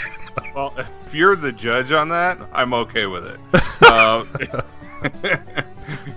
Well, 0.55 0.74
if 0.77 1.13
you're 1.13 1.36
the 1.36 1.51
judge 1.51 1.91
on 1.91 2.10
that, 2.10 2.39
I'm 2.53 2.74
okay 2.74 3.05
with 3.05 3.25
it. 3.25 3.39
uh, 3.83 4.25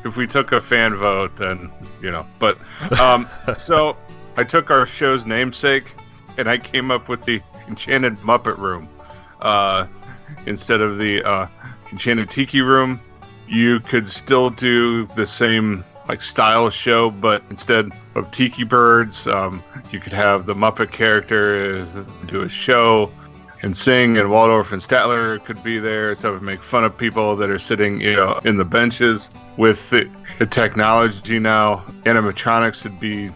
if 0.04 0.16
we 0.16 0.26
took 0.26 0.52
a 0.52 0.61
fan 0.61 0.97
vote, 0.97 1.37
then 1.37 1.71
you 2.02 2.11
know. 2.11 2.26
But 2.38 2.59
um, 2.99 3.28
so 3.59 3.97
I 4.37 4.45
took 4.45 4.71
our 4.71 4.87
show's 4.87 5.26
namesake, 5.26 5.85
and 6.38 6.49
I 6.49 6.59
came 6.59 6.90
up 6.90 7.09
with 7.09 7.25
the 7.25 7.40
Enchanted 7.69 8.16
Muppet 8.19 8.59
Room 8.59 8.88
uh, 9.40 9.87
instead 10.47 10.81
of 10.81 10.99
the 10.99 11.23
uh, 11.23 11.47
Enchanted 11.93 12.31
Tiki 12.31 12.61
Room. 12.61 13.00
You 13.47 13.81
could 13.81 14.09
still 14.09 14.50
do 14.50 15.07
the 15.16 15.26
same 15.26 15.85
like 16.08 16.23
style 16.23 16.70
show, 16.70 17.11
but 17.11 17.42
instead 17.50 17.90
of 18.14 18.30
tiki 18.30 18.64
birds, 18.64 19.26
um, 19.26 19.62
you 19.90 20.00
could 20.00 20.12
have 20.12 20.46
the 20.46 20.54
Muppet 20.54 20.92
characters 20.92 21.94
do 22.26 22.40
a 22.40 22.49
show 22.49 23.11
and 23.62 23.76
sing, 23.76 24.18
and 24.18 24.30
Waldorf 24.30 24.73
and 24.73 24.82
Statler 24.82 25.42
could 25.44 25.62
be 25.64 25.78
there, 25.78 26.14
so 26.14 26.30
it 26.30 26.32
would 26.34 26.42
make 26.42 26.62
fun 26.62 26.84
of 26.84 26.96
people 26.96 27.34
that 27.37 27.49
are 27.49 27.58
sitting, 27.58 28.00
you 28.00 28.14
know, 28.14 28.38
in 28.44 28.58
the 28.58 28.64
benches. 28.64 29.30
With 29.56 29.88
the, 29.90 30.11
the 30.38 30.46
technology 30.46 31.38
now, 31.38 31.84
animatronics 32.04 32.82
would 32.82 32.99
be 32.99 33.30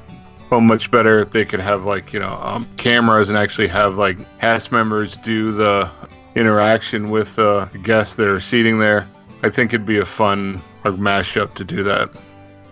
so 0.51 0.61
much 0.61 0.91
better 0.91 1.21
if 1.21 1.31
they 1.31 1.45
could 1.45 1.61
have 1.61 1.85
like 1.85 2.13
you 2.13 2.19
know 2.19 2.39
um, 2.43 2.67
cameras 2.77 3.29
and 3.29 3.37
actually 3.37 3.69
have 3.69 3.97
like 3.97 4.19
cast 4.41 4.73
members 4.73 5.17
do 5.17 5.53
the 5.53 5.91
interaction 6.35 7.11
with 7.11 7.39
uh, 7.39 7.67
the 7.73 7.79
guests 7.79 8.15
that 8.17 8.29
are 8.29 8.41
seating 8.41 8.79
there. 8.79 9.07
I 9.43 9.51
think 9.51 9.73
it'd 9.73 9.87
be 9.87 9.99
a 9.99 10.07
fun 10.07 10.61
like 10.85 10.95
mashup 10.95 11.55
to 11.55 11.65
do 11.65 11.83
that. 11.85 12.11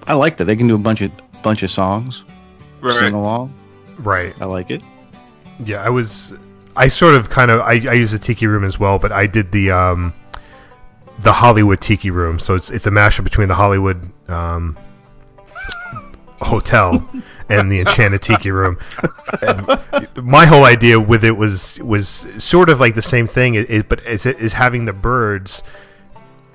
I 0.07 0.15
like 0.15 0.37
that. 0.37 0.45
They 0.45 0.57
can 0.57 0.67
do 0.67 0.75
a 0.75 0.79
bunch 0.79 1.01
of 1.01 1.11
bunch 1.43 1.63
of 1.63 1.71
songs, 1.71 2.23
sing 2.91 3.15
along. 3.15 3.55
Right. 3.99 4.41
I 4.41 4.45
like 4.45 4.71
it. 4.71 4.83
Yeah, 5.65 5.83
I 5.83 5.89
was. 5.89 6.35
I 6.77 6.89
sort 6.89 7.15
of 7.15 7.31
kind 7.31 7.51
of. 7.51 7.61
I, 7.61 7.73
I 7.73 7.95
use 7.95 8.13
the 8.13 8.19
tiki 8.19 8.47
room 8.47 8.65
as 8.65 8.79
well, 8.79 8.99
but 8.99 9.13
I 9.13 9.27
did 9.27 9.53
the 9.53 9.71
um, 9.71 10.13
the 11.21 11.33
Hollywood 11.33 11.81
tiki 11.81 12.11
room. 12.11 12.39
So 12.39 12.55
it's 12.55 12.71
it's 12.71 12.87
a 12.87 12.91
mashup 12.91 13.25
between 13.25 13.49
the 13.49 13.55
Hollywood 13.55 14.11
um, 14.29 14.77
hotel 16.41 17.09
and 17.49 17.71
the 17.71 17.81
Enchanted 17.81 18.23
Tiki 18.23 18.51
room. 18.51 18.79
And 19.43 19.67
my 20.17 20.47
whole 20.47 20.65
idea 20.65 21.01
with 21.01 21.25
it 21.25 21.37
was 21.37 21.79
was 21.81 22.27
sort 22.39 22.69
of 22.69 22.81
like 22.81 22.95
the 22.95 23.03
same 23.03 23.27
thing, 23.27 23.55
is, 23.55 23.85
but 23.85 24.05
is 24.07 24.27
is 24.27 24.53
having 24.53 24.85
the 24.85 24.93
birds 24.93 25.63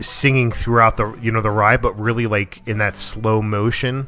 singing 0.02 0.52
throughout 0.52 0.98
the 0.98 1.18
you 1.22 1.32
know 1.32 1.42
the 1.42 1.52
ride, 1.52 1.82
but 1.82 1.98
really 2.00 2.28
like 2.28 2.62
in 2.66 2.78
that 2.80 2.96
slow 2.96 3.42
motion 3.42 4.08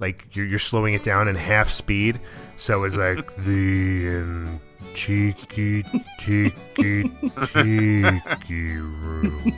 like 0.00 0.34
you're, 0.34 0.46
you're 0.46 0.58
slowing 0.58 0.94
it 0.94 1.04
down 1.04 1.28
in 1.28 1.36
half 1.36 1.70
speed. 1.70 2.18
So 2.56 2.84
it's 2.84 2.96
like 2.96 3.34
the 3.44 4.22
um, 4.22 4.60
cheeky 4.94 5.84
cheeky 6.18 6.52
tiki 7.52 8.76
room. 8.76 9.54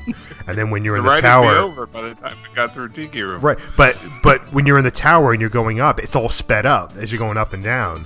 And 0.47 0.59
then 0.59 0.71
when 0.71 0.85
you're 0.85 0.97
The 0.97 1.01
in 1.01 1.05
the 1.05 1.11
ride 1.11 1.15
would 1.15 1.23
be 1.23 1.27
tower 1.27 1.57
over 1.57 1.87
by 1.87 2.03
the 2.03 2.15
time 2.17 2.37
we 2.47 2.55
got 2.55 2.75
through 2.75 2.91
Tiki 2.91 3.23
Room. 3.23 3.41
right 3.41 3.59
but 3.77 3.97
but 4.23 4.41
when 4.53 4.67
you're 4.67 4.77
in 4.77 4.85
the 4.85 4.91
tower 4.91 5.33
and 5.33 5.41
you're 5.41 5.49
going 5.49 5.81
up 5.81 5.99
it's 6.01 6.15
all 6.15 6.29
sped 6.29 6.67
up 6.67 6.95
as 6.97 7.11
you're 7.11 7.19
going 7.19 7.39
up 7.39 7.53
and 7.55 7.65
down 7.65 8.05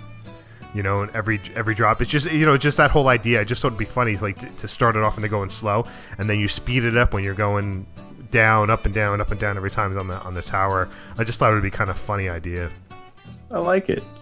you 0.76 0.82
know 0.82 1.02
and 1.02 1.14
every 1.16 1.40
every 1.54 1.74
drop 1.74 2.00
it's 2.02 2.10
just 2.10 2.30
you 2.30 2.44
know 2.46 2.56
just 2.56 2.76
that 2.76 2.90
whole 2.90 3.08
idea 3.08 3.40
i 3.40 3.44
just 3.44 3.62
thought 3.62 3.68
it'd 3.68 3.78
be 3.78 3.84
funny 3.84 4.16
like 4.18 4.38
to, 4.38 4.46
to 4.56 4.68
start 4.68 4.94
it 4.96 5.02
off 5.02 5.14
and 5.16 5.22
to 5.22 5.28
going 5.28 5.48
slow 5.50 5.84
and 6.18 6.28
then 6.28 6.38
you 6.38 6.46
speed 6.48 6.84
it 6.84 6.96
up 6.96 7.12
when 7.14 7.24
you're 7.24 7.34
going 7.34 7.86
down 8.30 8.68
up 8.70 8.84
and 8.84 8.94
down 8.94 9.20
up 9.20 9.30
and 9.30 9.40
down 9.40 9.56
every 9.56 9.70
time 9.70 9.96
on 9.98 10.06
the 10.08 10.16
on 10.20 10.34
the 10.34 10.42
tower 10.42 10.88
i 11.18 11.24
just 11.24 11.38
thought 11.38 11.50
it 11.50 11.54
would 11.54 11.62
be 11.62 11.70
kind 11.70 11.88
of 11.90 11.98
funny 11.98 12.28
idea 12.28 12.70
I 13.50 13.58
like 13.58 13.88
it. 13.88 14.02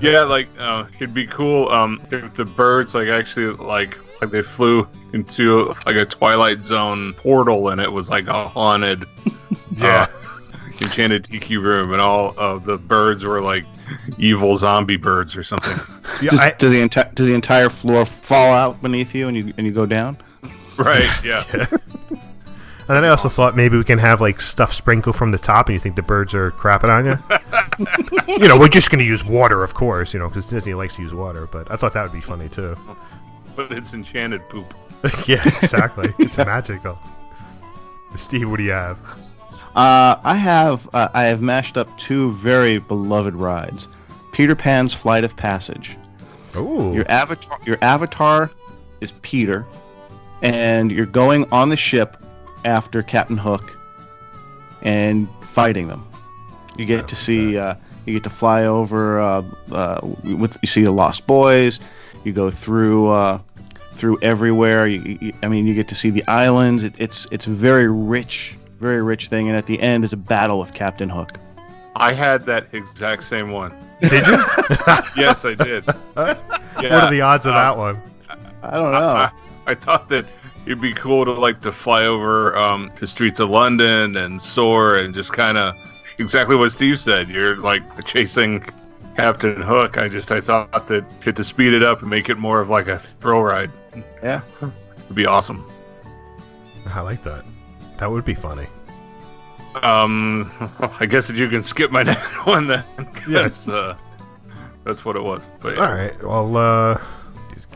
Yeah, 0.00 0.22
like 0.22 0.48
uh, 0.58 0.86
it'd 0.96 1.14
be 1.14 1.26
cool 1.26 1.68
um, 1.68 2.00
if 2.10 2.34
the 2.34 2.44
birds 2.44 2.94
like 2.96 3.06
actually 3.08 3.54
like 3.56 3.96
like 4.20 4.30
they 4.32 4.42
flew 4.42 4.88
into 5.12 5.72
like 5.86 5.94
a 5.94 6.04
Twilight 6.04 6.64
Zone 6.64 7.12
portal 7.14 7.68
and 7.68 7.80
it 7.80 7.92
was 7.92 8.10
like 8.10 8.26
a 8.26 8.48
haunted, 8.48 9.04
Yeah. 9.76 10.08
uh, 10.10 10.27
enchanted 10.82 11.24
tiki 11.24 11.56
room, 11.56 11.92
and 11.92 12.00
all 12.00 12.34
of 12.38 12.64
the 12.64 12.78
birds 12.78 13.24
were 13.24 13.40
like 13.40 13.64
evil 14.18 14.56
zombie 14.56 14.96
birds 14.96 15.36
or 15.36 15.42
something. 15.44 15.76
yeah 16.22 16.30
Just, 16.30 16.42
I, 16.42 16.50
does 16.52 16.72
the 16.72 16.80
entire 16.80 17.10
does 17.14 17.26
the 17.26 17.34
entire 17.34 17.68
floor 17.70 18.04
fall 18.04 18.52
out 18.52 18.80
beneath 18.82 19.14
you 19.14 19.28
and 19.28 19.36
you 19.36 19.52
and 19.56 19.66
you 19.66 19.72
go 19.72 19.86
down? 19.86 20.16
right? 20.76 21.10
Yeah. 21.24 21.44
and 22.88 22.96
then 22.96 23.04
i 23.04 23.08
also 23.08 23.28
thought 23.28 23.54
maybe 23.54 23.76
we 23.76 23.84
can 23.84 23.98
have 23.98 24.20
like 24.20 24.40
stuff 24.40 24.72
sprinkle 24.72 25.12
from 25.12 25.30
the 25.30 25.36
top 25.38 25.66
and 25.66 25.74
you 25.74 25.78
think 25.80 25.94
the 25.96 26.00
birds 26.02 26.32
are 26.34 26.52
crapping 26.52 26.90
on 26.90 27.04
you 27.04 28.34
you 28.38 28.48
know 28.48 28.58
we're 28.58 28.66
just 28.68 28.90
going 28.90 28.98
to 28.98 29.04
use 29.04 29.22
water 29.22 29.62
of 29.62 29.74
course 29.74 30.14
you 30.14 30.20
know 30.20 30.26
because 30.28 30.46
disney 30.48 30.72
likes 30.72 30.96
to 30.96 31.02
use 31.02 31.12
water 31.12 31.46
but 31.48 31.70
i 31.70 31.76
thought 31.76 31.92
that 31.92 32.02
would 32.02 32.12
be 32.12 32.20
funny 32.22 32.48
too 32.48 32.74
But 33.56 33.72
it's 33.72 33.92
enchanted 33.92 34.40
poop. 34.48 34.72
yeah 35.28 35.42
exactly 35.60 36.14
it's 36.18 36.38
magical 36.38 36.98
steve 38.16 38.48
what 38.48 38.56
do 38.56 38.62
you 38.62 38.70
have 38.70 38.98
Uh, 39.76 40.16
I 40.24 40.34
have 40.34 40.88
uh, 40.94 41.08
I 41.14 41.24
have 41.24 41.40
mashed 41.40 41.76
up 41.76 41.96
two 41.98 42.32
very 42.32 42.78
beloved 42.78 43.34
rides. 43.34 43.88
Peter 44.32 44.54
Pan's 44.54 44.94
Flight 44.94 45.24
of 45.24 45.36
Passage. 45.36 45.96
oh 46.54 46.92
Your 46.92 47.08
avatar 47.10 47.58
your 47.66 47.78
avatar 47.82 48.50
is 49.00 49.12
Peter, 49.22 49.66
and 50.42 50.90
you're 50.90 51.06
going 51.06 51.50
on 51.52 51.68
the 51.68 51.76
ship 51.76 52.16
after 52.64 53.02
Captain 53.02 53.36
Hook 53.36 53.76
and 54.82 55.28
fighting 55.40 55.88
them. 55.88 56.04
You 56.76 56.86
get 56.86 57.08
to 57.08 57.16
see 57.16 57.58
uh, 57.58 57.74
you 58.06 58.14
get 58.14 58.24
to 58.24 58.30
fly 58.30 58.64
over 58.64 59.20
uh, 59.20 59.42
uh, 59.72 60.00
with 60.24 60.56
you 60.62 60.66
see 60.66 60.82
the 60.82 60.90
Lost 60.90 61.26
Boys. 61.26 61.80
You 62.24 62.32
go 62.32 62.50
through 62.50 63.10
uh, 63.10 63.40
through 63.92 64.18
everywhere. 64.22 64.86
You, 64.86 65.18
you, 65.20 65.32
I 65.42 65.48
mean, 65.48 65.66
you 65.66 65.74
get 65.74 65.88
to 65.88 65.94
see 65.94 66.10
the 66.10 66.26
islands. 66.26 66.84
It, 66.84 66.94
it's 66.98 67.26
it's 67.30 67.44
very 67.44 67.88
rich, 67.88 68.56
very 68.78 69.02
rich 69.02 69.28
thing. 69.28 69.48
And 69.48 69.56
at 69.56 69.66
the 69.66 69.80
end 69.80 70.04
is 70.04 70.12
a 70.12 70.16
battle 70.16 70.58
with 70.58 70.74
Captain 70.74 71.08
Hook. 71.08 71.38
I 71.96 72.12
had 72.12 72.44
that 72.46 72.68
exact 72.72 73.24
same 73.24 73.50
one. 73.50 73.74
did 74.00 74.26
you 74.26 74.32
Yes, 75.16 75.44
I 75.44 75.54
did. 75.54 75.84
what 75.86 76.38
are 76.92 77.10
the 77.10 77.20
odds 77.20 77.46
of 77.46 77.54
uh, 77.54 77.58
that 77.58 77.76
one 77.76 78.00
I 78.62 78.72
don't 78.72 78.92
know. 78.92 78.98
I, 78.98 79.30
I 79.66 79.74
thought 79.74 80.08
that 80.10 80.24
it'd 80.66 80.80
be 80.80 80.92
cool 80.92 81.24
to 81.24 81.32
like 81.32 81.60
to 81.62 81.72
fly 81.72 82.04
over 82.04 82.56
um, 82.56 82.90
the 83.00 83.06
streets 83.06 83.40
of 83.40 83.50
London 83.50 84.16
and 84.16 84.40
soar 84.40 84.96
and 84.96 85.14
just 85.14 85.32
kind 85.32 85.56
of 85.58 85.74
exactly 86.18 86.56
what 86.56 86.70
Steve 86.70 87.00
said. 87.00 87.28
You're 87.28 87.56
like 87.58 88.04
chasing 88.04 88.64
Captain 89.16 89.60
Hook. 89.60 89.98
I 89.98 90.08
just 90.08 90.30
I 90.30 90.40
thought 90.40 90.86
that 90.88 91.20
to, 91.22 91.32
to 91.32 91.44
speed 91.44 91.72
it 91.72 91.82
up 91.82 92.00
and 92.00 92.10
make 92.10 92.28
it 92.28 92.36
more 92.36 92.60
of 92.60 92.68
like 92.68 92.88
a 92.88 92.98
thrill 92.98 93.42
ride 93.42 93.70
yeah. 94.22 94.42
It 94.60 94.70
would 95.08 95.14
be 95.14 95.26
awesome. 95.26 95.66
i 96.86 97.00
like 97.00 97.22
that 97.24 97.44
that 97.98 98.10
would 98.10 98.24
be 98.24 98.34
funny 98.34 98.66
Um, 99.82 100.50
I 101.00 101.06
guess 101.06 101.28
that 101.28 101.36
you 101.36 101.48
can 101.48 101.62
skip 101.62 101.90
my 101.90 102.02
next 102.12 102.46
one 102.46 102.66
then. 102.66 102.84
Yes. 103.28 103.68
uh, 103.68 103.96
that's 104.84 105.04
what 105.04 105.16
it 105.16 105.22
was. 105.22 105.50
But 105.60 105.76
yeah. 105.76 105.86
all 105.86 105.94
right 105.94 106.22
well 106.24 106.56
uh 106.56 107.00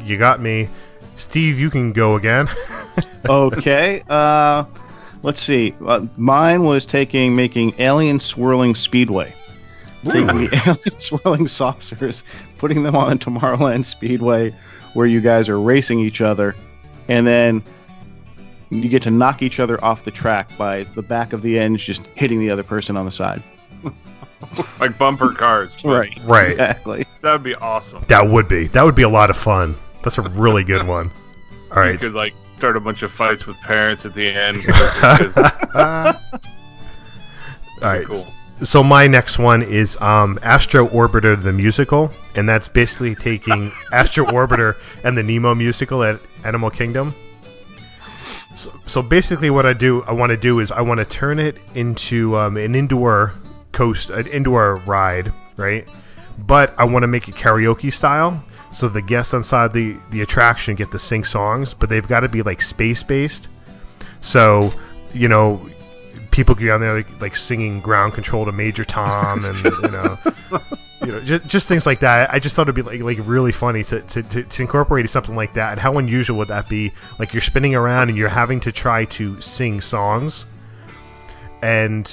you 0.04 0.16
got 0.16 0.40
me 0.40 0.68
steve 1.16 1.58
you 1.58 1.68
can 1.70 1.92
go 1.92 2.16
again 2.16 2.48
okay. 3.28 4.02
Uh, 4.08 4.64
let's 5.22 5.40
see. 5.40 5.74
Uh, 5.86 6.04
mine 6.18 6.62
was 6.64 6.84
taking 6.84 7.34
making 7.34 7.74
alien 7.80 8.20
swirling 8.20 8.74
speedway. 8.74 9.34
Taking 10.04 10.26
the 10.26 10.62
alien 10.66 11.00
swirling 11.00 11.46
saucers, 11.46 12.22
putting 12.58 12.82
them 12.82 12.94
on 12.96 13.18
Tomorrowland 13.18 13.84
Speedway, 13.86 14.54
where 14.92 15.06
you 15.06 15.20
guys 15.22 15.48
are 15.48 15.58
racing 15.60 16.00
each 16.00 16.20
other, 16.20 16.54
and 17.08 17.26
then 17.26 17.62
you 18.72 18.88
get 18.88 19.02
to 19.02 19.10
knock 19.10 19.42
each 19.42 19.60
other 19.60 19.82
off 19.84 20.04
the 20.04 20.10
track 20.10 20.56
by 20.56 20.84
the 20.94 21.02
back 21.02 21.32
of 21.32 21.42
the 21.42 21.58
ends 21.58 21.82
just 21.84 22.06
hitting 22.14 22.38
the 22.38 22.50
other 22.50 22.62
person 22.62 22.96
on 22.96 23.04
the 23.04 23.10
side. 23.10 23.42
like 24.80 24.96
bumper 24.98 25.32
cars. 25.32 25.74
but- 25.82 26.08
right 26.24 26.50
Exactly. 26.52 27.04
That'd 27.20 27.42
be 27.42 27.54
awesome. 27.56 28.04
That 28.08 28.28
would 28.28 28.48
be. 28.48 28.66
That 28.68 28.84
would 28.84 28.94
be 28.96 29.02
a 29.02 29.08
lot 29.08 29.30
of 29.30 29.36
fun. 29.36 29.76
That's 30.02 30.18
a 30.18 30.22
really 30.22 30.64
good 30.64 30.86
one. 30.86 31.10
All 31.76 31.88
You 31.88 31.98
could 31.98 32.14
like 32.14 32.34
start 32.58 32.76
a 32.76 32.80
bunch 32.80 33.02
of 33.02 33.10
fights 33.12 33.46
with 33.46 33.56
parents 33.58 34.04
at 34.04 34.14
the 34.14 34.28
end. 34.28 34.60
All 37.82 37.88
right. 37.88 38.06
cool. 38.06 38.26
So 38.62 38.82
my 38.84 39.06
next 39.08 39.38
one 39.38 39.62
is 39.62 40.00
um, 40.00 40.38
Astro 40.42 40.86
Orbiter 40.88 41.40
the 41.40 41.52
musical, 41.52 42.12
and 42.36 42.48
that's 42.48 42.68
basically 42.68 43.14
taking 43.16 43.72
Astro 43.92 44.24
Orbiter 44.26 44.76
and 45.02 45.16
the 45.18 45.22
Nemo 45.22 45.54
musical 45.54 46.04
at 46.04 46.20
Animal 46.44 46.70
Kingdom. 46.70 47.14
So, 48.54 48.72
so 48.86 49.02
basically, 49.02 49.50
what 49.50 49.66
I 49.66 49.72
do, 49.72 50.02
I 50.02 50.12
want 50.12 50.30
to 50.30 50.36
do 50.36 50.60
is 50.60 50.70
I 50.70 50.82
want 50.82 50.98
to 50.98 51.04
turn 51.04 51.38
it 51.38 51.56
into 51.74 52.36
um, 52.36 52.56
an 52.56 52.74
indoor 52.74 53.34
coast, 53.72 54.10
an 54.10 54.26
indoor 54.26 54.76
ride, 54.86 55.32
right? 55.56 55.88
But 56.38 56.74
I 56.78 56.84
want 56.84 57.02
to 57.02 57.06
make 57.06 57.28
it 57.28 57.34
karaoke 57.34 57.92
style, 57.92 58.44
so 58.72 58.88
the 58.88 59.02
guests 59.02 59.34
inside 59.34 59.72
the 59.72 59.96
the 60.10 60.22
attraction 60.22 60.74
get 60.74 60.90
to 60.92 60.98
sing 60.98 61.24
songs, 61.24 61.74
but 61.74 61.88
they've 61.88 62.06
got 62.06 62.20
to 62.20 62.28
be 62.28 62.42
like 62.42 62.62
space 62.62 63.02
based. 63.02 63.48
So, 64.20 64.72
you 65.14 65.28
know, 65.28 65.68
people 66.30 66.54
get 66.54 66.70
on 66.70 66.80
there 66.80 66.94
like, 66.94 67.20
like 67.20 67.36
singing 67.36 67.80
ground 67.80 68.14
control 68.14 68.44
to 68.44 68.52
Major 68.52 68.84
Tom 68.84 69.44
and 69.44 69.56
you 69.64 69.90
know, 69.90 70.18
you 71.04 71.12
know, 71.12 71.20
just, 71.20 71.46
just 71.46 71.68
things 71.68 71.84
like 71.86 72.00
that. 72.00 72.32
I 72.32 72.38
just 72.38 72.54
thought 72.56 72.62
it'd 72.68 72.74
be 72.74 72.82
like 72.82 73.00
like 73.00 73.26
really 73.26 73.52
funny 73.52 73.82
to, 73.84 74.00
to, 74.02 74.22
to, 74.22 74.42
to 74.44 74.62
incorporate 74.62 75.08
something 75.10 75.34
like 75.36 75.54
that. 75.54 75.72
And 75.72 75.80
how 75.80 75.98
unusual 75.98 76.38
would 76.38 76.48
that 76.48 76.68
be? 76.68 76.92
Like 77.18 77.32
you're 77.34 77.40
spinning 77.42 77.74
around 77.74 78.08
and 78.08 78.16
you're 78.18 78.28
having 78.28 78.60
to 78.60 78.72
try 78.72 79.04
to 79.06 79.40
sing 79.40 79.80
songs, 79.80 80.46
and 81.62 82.10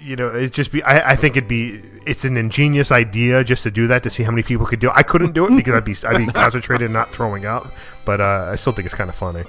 you 0.00 0.16
know, 0.16 0.28
it 0.28 0.52
just 0.52 0.72
be. 0.72 0.82
I, 0.82 1.10
I 1.12 1.16
think 1.16 1.36
it'd 1.36 1.48
be. 1.48 1.82
It's 2.06 2.24
an 2.24 2.36
ingenious 2.36 2.90
idea 2.90 3.44
just 3.44 3.62
to 3.64 3.70
do 3.70 3.86
that 3.88 4.02
to 4.04 4.10
see 4.10 4.22
how 4.22 4.30
many 4.30 4.42
people 4.42 4.64
could 4.66 4.80
do 4.80 4.88
it. 4.88 4.92
I 4.96 5.02
couldn't 5.02 5.32
do 5.32 5.44
it 5.46 5.56
because 5.56 5.74
I'd 5.74 5.84
be 5.84 5.96
I'd 6.06 6.26
be 6.26 6.32
concentrated 6.32 6.84
and 6.86 6.94
not 6.94 7.10
throwing 7.10 7.44
up. 7.46 7.70
But 8.04 8.20
uh, 8.20 8.48
I 8.52 8.56
still 8.56 8.72
think 8.72 8.86
it's 8.86 8.94
kind 8.94 9.10
of 9.10 9.16
funny. 9.16 9.44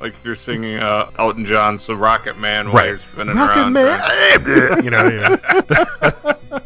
like 0.00 0.14
you're 0.24 0.34
singing 0.36 0.78
uh, 0.78 1.10
Elton 1.18 1.44
John's 1.44 1.82
"So 1.82 1.94
Rocket 1.94 2.38
Man" 2.38 2.66
while 2.66 2.76
Right. 2.76 2.88
you're 2.90 2.98
spinning 2.98 3.36
Rocket 3.36 3.58
around. 3.58 3.72
Man, 3.74 4.84
you 4.84 4.90
know, 4.90 5.08
yeah. 5.08 5.36
It's 6.50 6.65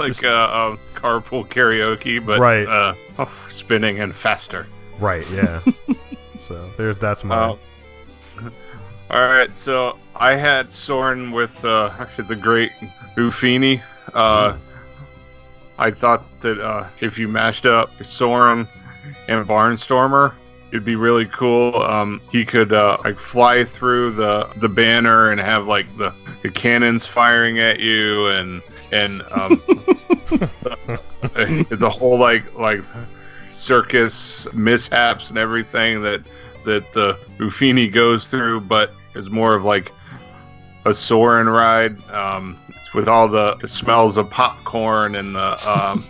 like 0.00 0.24
uh, 0.24 0.70
um, 0.72 0.78
carpool 0.94 1.46
karaoke, 1.46 2.24
but 2.24 2.38
Right. 2.40 2.66
uh, 2.66 2.94
oh, 3.18 3.30
spinning 3.48 4.00
and 4.00 4.14
faster. 4.14 4.66
right, 4.98 5.28
yeah. 5.30 5.60
so 6.38 6.70
there's 6.76 6.96
that's 6.98 7.22
my. 7.24 7.34
Uh, 7.36 7.56
all 9.10 9.22
right, 9.22 9.56
so 9.56 9.98
I 10.16 10.36
had 10.36 10.70
Soarin' 10.72 11.32
with 11.32 11.64
uh, 11.64 11.92
actually 11.98 12.28
the 12.28 12.36
great 12.36 12.72
Goofini. 13.16 13.82
Uh, 14.14 14.56
I 15.78 15.90
thought 15.90 16.24
that 16.42 16.60
uh, 16.60 16.86
if 17.00 17.18
you 17.18 17.26
mashed 17.28 17.66
up 17.66 17.90
Soarin' 18.04 18.68
and 19.28 19.46
Barnstormer, 19.46 20.34
it'd 20.70 20.84
be 20.84 20.94
really 20.96 21.26
cool. 21.26 21.74
Um, 21.82 22.20
he 22.30 22.44
could 22.44 22.72
uh, 22.72 22.98
like 23.02 23.18
fly 23.18 23.64
through 23.64 24.12
the 24.12 24.48
the 24.56 24.68
banner 24.68 25.30
and 25.32 25.40
have 25.40 25.66
like 25.66 25.86
the, 25.98 26.14
the 26.42 26.50
cannons 26.50 27.06
firing 27.06 27.58
at 27.58 27.80
you 27.80 28.28
and 28.28 28.62
and 28.92 29.22
um, 29.32 29.62
the 31.70 31.90
whole 31.92 32.18
like 32.18 32.54
like 32.54 32.80
circus 33.50 34.46
mishaps 34.52 35.28
and 35.28 35.38
everything 35.38 36.02
that 36.02 36.22
that 36.64 36.92
the 36.92 37.18
Goofini 37.38 37.92
goes 37.92 38.26
through, 38.28 38.60
but 38.62 38.92
is 39.14 39.30
more 39.30 39.54
of 39.54 39.64
like 39.64 39.90
a 40.84 40.94
Soarin' 40.94 41.48
ride 41.48 42.02
um, 42.10 42.58
with 42.94 43.08
all 43.08 43.28
the 43.28 43.56
smells 43.66 44.16
of 44.16 44.30
popcorn 44.30 45.14
and 45.14 45.34
the, 45.34 45.70
um, 45.70 46.04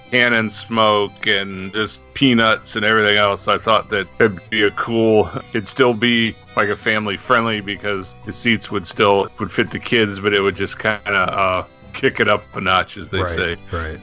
cannon 0.10 0.50
smoke 0.50 1.26
and 1.26 1.72
just 1.72 2.02
peanuts 2.14 2.76
and 2.76 2.84
everything 2.84 3.16
else. 3.16 3.48
I 3.48 3.58
thought 3.58 3.88
that 3.90 4.06
it'd 4.18 4.50
be 4.50 4.62
a 4.62 4.70
cool. 4.72 5.30
It'd 5.50 5.66
still 5.66 5.94
be 5.94 6.36
like 6.56 6.68
a 6.68 6.76
family 6.76 7.16
friendly 7.16 7.60
because 7.60 8.16
the 8.24 8.32
seats 8.32 8.70
would 8.70 8.86
still 8.86 9.28
would 9.38 9.52
fit 9.52 9.70
the 9.70 9.78
kids, 9.78 10.20
but 10.20 10.32
it 10.32 10.40
would 10.40 10.56
just 10.56 10.78
kind 10.78 11.06
of 11.06 11.28
uh, 11.28 11.66
kick 11.92 12.20
it 12.20 12.28
up 12.28 12.42
a 12.56 12.60
notch, 12.60 12.96
as 12.96 13.08
they 13.08 13.20
right, 13.20 13.34
say. 13.34 13.56
right. 13.72 14.00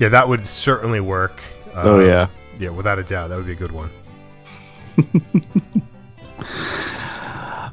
Yeah, 0.00 0.08
that 0.08 0.28
would 0.28 0.46
certainly 0.46 1.00
work. 1.00 1.40
Uh, 1.74 1.82
Oh 1.84 2.00
yeah. 2.04 2.26
yeah, 2.58 2.70
without 2.70 2.98
a 2.98 3.02
doubt, 3.04 3.28
that 3.28 3.36
would 3.36 3.46
be 3.46 3.52
a 3.52 3.56
good 3.56 3.72
one. 3.72 3.90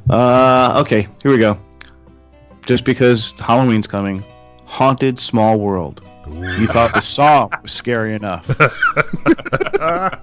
Uh, 0.10 0.73
okay, 0.78 1.08
here 1.21 1.32
we 1.32 1.38
go. 1.38 1.58
Just 2.65 2.84
because 2.84 3.32
Halloween's 3.39 3.88
coming, 3.88 4.21
haunted 4.65 5.19
small 5.19 5.58
world. 5.58 6.06
You 6.28 6.67
thought 6.67 6.93
the 6.93 6.99
song 7.02 7.49
was 7.62 7.71
scary 7.71 8.15
enough. 8.15 8.49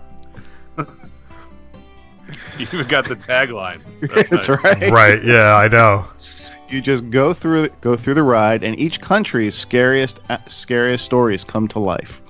You 2.59 2.67
even 2.73 2.87
got 2.89 3.07
the 3.09 3.17
tagline. 3.17 3.81
That's 4.15 4.31
nice. 4.31 4.49
right. 4.49 4.91
right? 4.91 5.25
Yeah, 5.25 5.57
I 5.57 5.69
know. 5.69 6.05
You 6.69 6.81
just 6.83 7.09
go 7.11 7.33
through 7.33 7.69
go 7.81 7.97
through 7.97 8.15
the 8.15 8.23
ride, 8.23 8.63
and 8.63 8.79
each 8.79 9.01
country's 9.01 9.55
scariest 9.55 10.21
uh, 10.29 10.39
scariest 10.49 11.05
stories 11.05 11.45
come 11.45 11.67
to 11.69 11.79
life. 11.79 12.21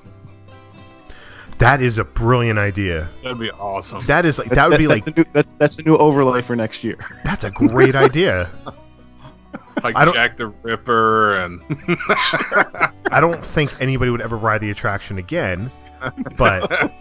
That 1.59 1.83
is 1.83 1.98
a 1.98 2.05
brilliant 2.05 2.59
idea. 2.59 3.09
That'd 3.24 3.40
be 3.40 3.51
awesome. 3.51 4.05
That 4.07 4.24
is 4.24 4.38
like 4.38 4.51
that 4.51 4.68
would 4.70 4.79
be 4.79 4.87
that's 4.87 5.07
like 5.07 5.14
the 5.16 5.22
new, 5.22 5.31
that, 5.33 5.46
that's 5.59 5.77
the 5.77 5.83
new 5.83 5.96
overlay 5.96 6.40
for 6.40 6.55
next 6.55 6.85
year. 6.85 6.96
that's 7.24 7.42
a 7.42 7.51
great 7.51 7.96
idea. 7.96 8.48
like 9.83 9.96
I 9.96 10.05
don't- 10.05 10.14
Jack 10.14 10.37
the 10.37 10.48
Ripper 10.62 11.35
and 11.38 11.61
I 13.11 13.20
don't 13.20 13.44
think 13.44 13.72
anybody 13.81 14.12
would 14.12 14.20
ever 14.20 14.37
ride 14.37 14.61
the 14.61 14.70
attraction 14.70 15.18
again, 15.18 15.68
but 16.37 16.92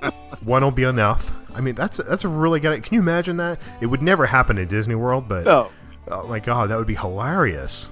one 0.43 0.63
will 0.63 0.71
be 0.71 0.83
enough. 0.83 1.31
I 1.53 1.61
mean, 1.61 1.75
that's 1.75 1.97
that's 1.97 2.23
a 2.23 2.27
really 2.27 2.59
good. 2.59 2.81
Can 2.81 2.95
you 2.95 2.99
imagine 2.99 3.37
that? 3.37 3.59
It 3.79 3.85
would 3.87 4.01
never 4.01 4.25
happen 4.25 4.57
in 4.57 4.67
Disney 4.67 4.95
World, 4.95 5.27
but 5.27 5.45
No, 5.45 5.69
oh 6.09 6.27
my 6.27 6.39
god, 6.39 6.69
that 6.69 6.77
would 6.77 6.87
be 6.87 6.95
hilarious. 6.95 7.89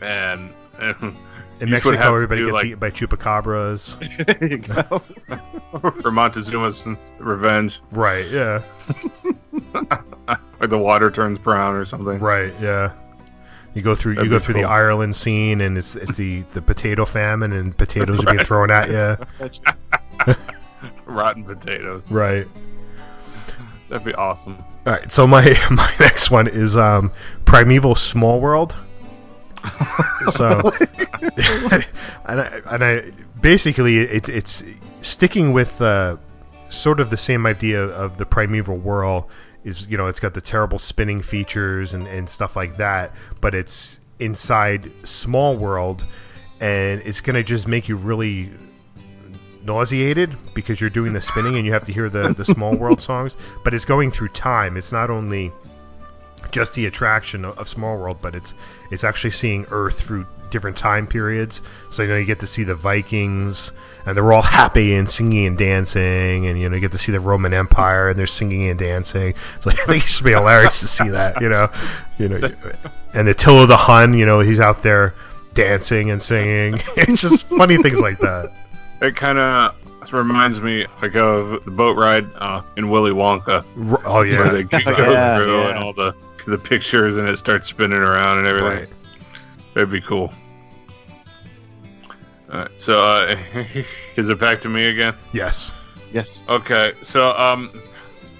and, 0.00 0.50
In 0.80 1.16
You 1.60 1.66
Mexico, 1.66 2.14
everybody 2.14 2.40
gets 2.42 2.52
like- 2.52 2.66
eaten 2.66 2.78
by 2.78 2.90
chupacabras. 2.90 3.98
there 4.40 4.48
you 4.48 4.58
go. 4.58 4.98
for 6.00 6.10
Montezuma's 6.10 6.86
revenge, 7.18 7.80
right? 7.92 8.26
Yeah. 8.30 8.62
like 10.60 10.70
the 10.70 10.78
water 10.78 11.10
turns 11.10 11.38
brown 11.38 11.74
or 11.74 11.84
something. 11.84 12.18
Right. 12.18 12.52
Yeah. 12.60 12.92
You 13.74 13.82
go 13.82 13.94
through. 13.94 14.16
That'd 14.16 14.30
you 14.30 14.36
go 14.36 14.42
through 14.42 14.54
cool. 14.54 14.62
the 14.64 14.68
Ireland 14.68 15.14
scene, 15.14 15.60
and 15.60 15.78
it's, 15.78 15.94
it's 15.94 16.16
the 16.16 16.42
the 16.54 16.62
potato 16.62 17.04
famine, 17.04 17.52
and 17.52 17.76
potatoes 17.76 18.18
are 18.24 18.32
being 18.34 18.44
thrown 18.44 18.68
at 18.70 18.90
you. 18.90 20.34
Rotten 21.06 21.44
potatoes. 21.44 22.02
Right. 22.10 22.48
That'd 23.90 24.06
be 24.06 24.14
awesome. 24.14 24.56
All 24.86 24.92
right. 24.92 25.10
So 25.10 25.26
my 25.26 25.42
my 25.70 25.92
next 25.98 26.30
one 26.30 26.46
is 26.46 26.76
um, 26.76 27.12
Primeval 27.44 27.96
Small 27.96 28.40
World. 28.40 28.76
so, 30.32 30.72
and 32.24 32.40
I, 32.40 32.60
and 32.70 32.84
I 32.84 33.12
basically 33.40 33.98
it's 33.98 34.28
it's 34.28 34.64
sticking 35.02 35.52
with 35.52 35.82
uh, 35.82 36.16
sort 36.68 37.00
of 37.00 37.10
the 37.10 37.16
same 37.16 37.44
idea 37.46 37.82
of 37.82 38.16
the 38.16 38.24
primeval 38.24 38.76
world 38.76 39.24
is 39.64 39.86
you 39.88 39.98
know 39.98 40.06
it's 40.06 40.20
got 40.20 40.32
the 40.32 40.40
terrible 40.40 40.78
spinning 40.78 41.20
features 41.20 41.92
and, 41.92 42.06
and 42.06 42.30
stuff 42.30 42.56
like 42.56 42.78
that 42.78 43.12
but 43.42 43.54
it's 43.54 44.00
inside 44.18 44.90
small 45.06 45.56
world 45.56 46.04
and 46.60 47.02
it's 47.02 47.20
gonna 47.20 47.42
just 47.42 47.68
make 47.68 47.86
you 47.86 47.96
really 47.96 48.50
nauseated 49.70 50.36
because 50.54 50.80
you're 50.80 50.90
doing 50.90 51.12
the 51.12 51.20
spinning 51.20 51.56
and 51.56 51.64
you 51.64 51.72
have 51.72 51.84
to 51.84 51.92
hear 51.92 52.08
the 52.08 52.34
the 52.34 52.44
small 52.44 52.74
world 52.76 53.00
songs 53.10 53.36
but 53.64 53.72
it's 53.72 53.84
going 53.84 54.10
through 54.10 54.28
time 54.28 54.76
it's 54.76 54.92
not 54.92 55.10
only 55.10 55.52
just 56.50 56.74
the 56.74 56.86
attraction 56.86 57.44
of, 57.44 57.58
of 57.58 57.68
Small 57.68 57.96
World, 57.96 58.18
but 58.20 58.34
it's 58.34 58.54
it's 58.90 59.04
actually 59.04 59.30
seeing 59.30 59.66
Earth 59.70 60.00
through 60.00 60.26
different 60.50 60.76
time 60.76 61.06
periods. 61.06 61.62
So 61.90 62.02
you 62.02 62.08
know 62.08 62.16
you 62.16 62.24
get 62.24 62.40
to 62.40 62.46
see 62.46 62.64
the 62.64 62.74
Vikings, 62.74 63.72
and 64.06 64.16
they're 64.16 64.32
all 64.32 64.42
happy 64.42 64.94
and 64.94 65.08
singing 65.08 65.46
and 65.46 65.58
dancing, 65.58 66.46
and 66.46 66.60
you 66.60 66.68
know 66.68 66.74
you 66.74 66.80
get 66.80 66.92
to 66.92 66.98
see 66.98 67.12
the 67.12 67.20
Roman 67.20 67.54
Empire, 67.54 68.08
and 68.08 68.18
they're 68.18 68.26
singing 68.26 68.68
and 68.68 68.78
dancing. 68.78 69.34
So 69.60 69.70
I 69.70 69.74
think 69.74 70.04
it 70.04 70.08
should 70.08 70.24
be 70.24 70.32
hilarious 70.32 70.80
to 70.80 70.88
see 70.88 71.08
that, 71.08 71.40
you 71.40 71.48
know, 71.48 71.68
you 72.18 72.28
know, 72.28 72.36
and 73.14 73.26
the 73.26 73.32
Attila 73.32 73.66
the 73.66 73.76
Hun, 73.76 74.14
you 74.14 74.26
know, 74.26 74.40
he's 74.40 74.60
out 74.60 74.82
there 74.82 75.14
dancing 75.54 76.10
and 76.10 76.22
singing. 76.22 76.80
it's 76.96 77.22
just 77.22 77.46
funny 77.48 77.76
things 77.76 78.00
like 78.00 78.18
that. 78.18 78.52
It 79.02 79.16
kind 79.16 79.38
of 79.38 79.74
reminds 80.12 80.60
me 80.60 80.86
like 81.02 81.14
of 81.16 81.64
the 81.64 81.70
boat 81.70 81.96
ride 81.96 82.26
uh, 82.36 82.62
in 82.76 82.90
Willy 82.90 83.12
Wonka, 83.12 83.64
R- 83.90 84.00
Oh 84.04 84.14
where 84.20 84.26
yeah, 84.26 84.48
they 84.50 84.62
go 84.64 84.78
Yeah, 85.12 85.36
through 85.38 85.58
yeah. 85.60 85.68
and 85.70 85.78
all 85.78 85.92
the 85.92 86.14
the 86.46 86.58
pictures 86.58 87.16
and 87.16 87.28
it 87.28 87.36
starts 87.36 87.66
spinning 87.68 87.98
around 87.98 88.38
and 88.38 88.46
everything. 88.46 88.78
right. 88.80 88.88
That'd 89.74 89.90
be 89.90 90.00
cool. 90.00 90.32
Alright, 92.50 92.80
so 92.80 93.04
uh, 93.04 93.36
is 94.16 94.28
it 94.28 94.38
back 94.38 94.58
to 94.60 94.68
me 94.68 94.86
again? 94.86 95.14
Yes. 95.32 95.70
Yes. 96.12 96.42
Okay, 96.48 96.92
so 97.02 97.30
um, 97.36 97.70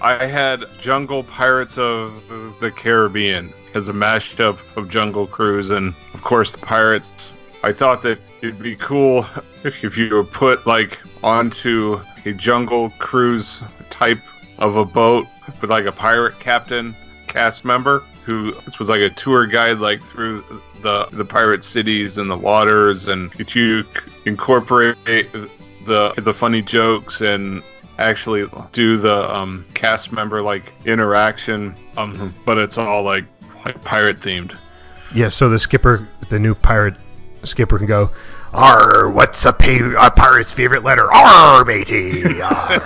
I 0.01 0.25
had 0.25 0.65
Jungle 0.81 1.23
Pirates 1.23 1.77
of 1.77 2.11
the 2.59 2.71
Caribbean 2.71 3.53
as 3.75 3.87
a 3.87 3.93
mashup 3.93 4.57
of 4.75 4.89
Jungle 4.89 5.25
Cruise 5.27 5.69
and 5.69 5.93
of 6.13 6.21
course 6.23 6.51
the 6.51 6.57
pirates. 6.57 7.33
I 7.63 7.71
thought 7.71 8.01
that 8.03 8.19
it'd 8.41 8.61
be 8.61 8.75
cool 8.75 9.25
if, 9.63 9.83
if 9.83 9.97
you 9.97 10.13
were 10.13 10.23
put 10.23 10.65
like 10.65 10.99
onto 11.23 12.01
a 12.25 12.33
jungle 12.33 12.89
cruise 12.99 13.63
type 13.89 14.19
of 14.57 14.75
a 14.75 14.85
boat 14.85 15.27
with 15.59 15.69
like 15.69 15.85
a 15.85 15.91
pirate 15.91 16.39
captain 16.39 16.95
cast 17.27 17.63
member 17.63 17.99
who 18.25 18.51
this 18.65 18.77
was 18.77 18.89
like 18.89 19.01
a 19.01 19.09
tour 19.09 19.45
guide 19.45 19.79
like 19.79 20.01
through 20.01 20.43
the 20.81 21.07
the 21.11 21.25
pirate 21.25 21.63
cities 21.63 22.17
and 22.17 22.29
the 22.29 22.37
waters 22.37 23.07
and 23.07 23.31
get 23.33 23.55
you 23.55 23.83
incorporate 24.25 24.97
the 25.85 26.13
the 26.17 26.33
funny 26.33 26.61
jokes 26.61 27.21
and 27.21 27.63
actually 27.97 28.47
do 28.71 28.97
the 28.97 29.35
um, 29.35 29.65
cast 29.73 30.11
member 30.11 30.41
like 30.41 30.73
interaction. 30.85 31.75
Um 31.97 32.33
but 32.45 32.57
it's 32.57 32.77
all 32.77 33.03
like 33.03 33.25
like 33.65 33.81
pirate 33.83 34.19
themed. 34.19 34.57
Yeah, 35.13 35.29
so 35.29 35.49
the 35.49 35.59
skipper, 35.59 36.07
the 36.29 36.39
new 36.39 36.55
pirate 36.55 36.95
skipper, 37.43 37.77
can 37.77 37.87
go, 37.87 38.11
"R, 38.53 39.09
what's 39.09 39.45
a, 39.45 39.53
pa- 39.53 39.95
a 39.97 40.11
pirate's 40.11 40.53
favorite 40.53 40.83
letter? 40.83 41.11
R, 41.11 41.65
matey." 41.65 42.41
R." 42.41 42.81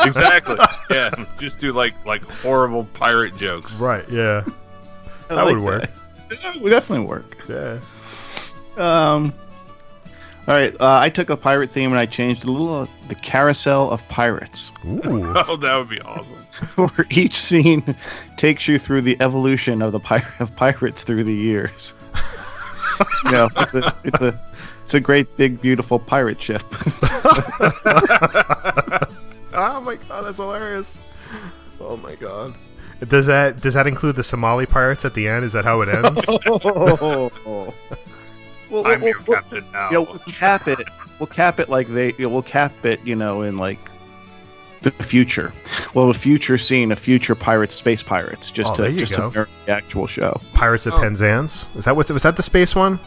exactly 0.06 0.56
yeah 0.90 1.10
just 1.38 1.58
do 1.58 1.72
like 1.72 1.92
like 2.06 2.22
horrible 2.22 2.84
pirate 2.94 3.36
jokes 3.36 3.74
right? 3.74 4.08
Yeah, 4.08 4.44
I 5.28 5.34
that 5.34 5.44
would 5.44 5.60
work. 5.60 5.90
That 6.28 6.56
would 6.60 6.70
definitely 6.70 7.06
work. 7.06 7.36
Yeah. 7.48 7.80
Um. 8.76 9.32
All 10.46 10.54
right, 10.54 10.74
uh, 10.80 10.98
I 10.98 11.10
took 11.10 11.28
a 11.28 11.36
pirate 11.36 11.70
theme 11.70 11.90
and 11.90 11.98
I 11.98 12.06
changed 12.06 12.44
a 12.44 12.50
little 12.50 12.72
uh, 12.72 12.86
the 13.08 13.14
carousel 13.16 13.90
of 13.90 14.06
pirates, 14.08 14.72
Ooh. 14.86 15.32
oh 15.36 15.56
that 15.56 15.76
would 15.76 15.90
be 15.90 16.00
awesome 16.00 16.34
where 16.76 17.06
each 17.10 17.36
scene 17.36 17.94
takes 18.38 18.66
you 18.66 18.78
through 18.78 19.02
the 19.02 19.16
evolution 19.20 19.82
of 19.82 19.92
the 19.92 20.00
pir- 20.00 20.34
of 20.38 20.54
pirates 20.56 21.04
through 21.04 21.24
the 21.24 21.34
years. 21.34 21.92
you 23.24 23.30
know, 23.32 23.48
it's 23.56 23.74
a 23.74 23.94
it's 24.04 24.22
a 24.22 24.40
it's 24.84 24.94
a 24.94 25.00
great 25.00 25.26
big 25.36 25.60
beautiful 25.60 25.98
pirate 25.98 26.40
ship. 26.40 26.62
oh 29.54 29.80
my 29.84 29.96
god, 30.08 30.22
that's 30.24 30.38
hilarious. 30.38 30.98
Oh 31.80 31.96
my 31.98 32.14
god. 32.16 32.54
Does 33.06 33.26
that 33.26 33.60
does 33.60 33.74
that 33.74 33.86
include 33.86 34.16
the 34.16 34.24
Somali 34.24 34.66
pirates 34.66 35.04
at 35.04 35.14
the 35.14 35.28
end? 35.28 35.44
Is 35.44 35.52
that 35.52 35.64
how 35.64 35.82
it 35.82 35.88
ends? 35.88 36.24
oh. 36.46 37.30
Well, 38.70 38.86
i'm 38.86 39.00
we'll- 39.00 39.08
your 39.08 39.20
we'll- 39.26 39.36
captain 39.36 39.64
now 39.72 39.86
you 39.90 39.94
know, 39.94 40.02
we'll 40.02 40.18
cap 40.20 40.68
it. 40.68 40.78
We'll 41.18 41.26
cap 41.26 41.58
it 41.58 41.68
like 41.68 41.88
they. 41.88 42.08
You 42.18 42.24
know, 42.24 42.28
we'll 42.28 42.42
cap 42.42 42.84
it. 42.84 43.00
You 43.04 43.14
know, 43.14 43.42
in 43.42 43.56
like 43.58 43.78
the 44.82 44.90
future. 44.92 45.52
Well, 45.94 46.10
a 46.10 46.14
future 46.14 46.58
scene, 46.58 46.92
a 46.92 46.96
future 46.96 47.34
pirates, 47.34 47.74
space 47.76 48.02
pirates, 48.02 48.50
just 48.50 48.72
Oh, 48.72 48.76
to 48.76 48.82
there 48.82 48.90
you 48.90 48.98
just 48.98 49.12
go. 49.16 49.28
to 49.30 49.34
mirror 49.34 49.48
the 49.66 49.72
actual 49.72 50.06
show. 50.06 50.40
Pirates 50.54 50.86
of 50.86 50.94
Oh. 50.94 50.98
Penzance. 51.00 51.66
Is 51.76 51.84
that 51.84 51.96
what's 51.96 52.10
was 52.10 52.22
that 52.22 52.36
the 52.36 52.42
space 52.42 52.74
one? 52.74 52.98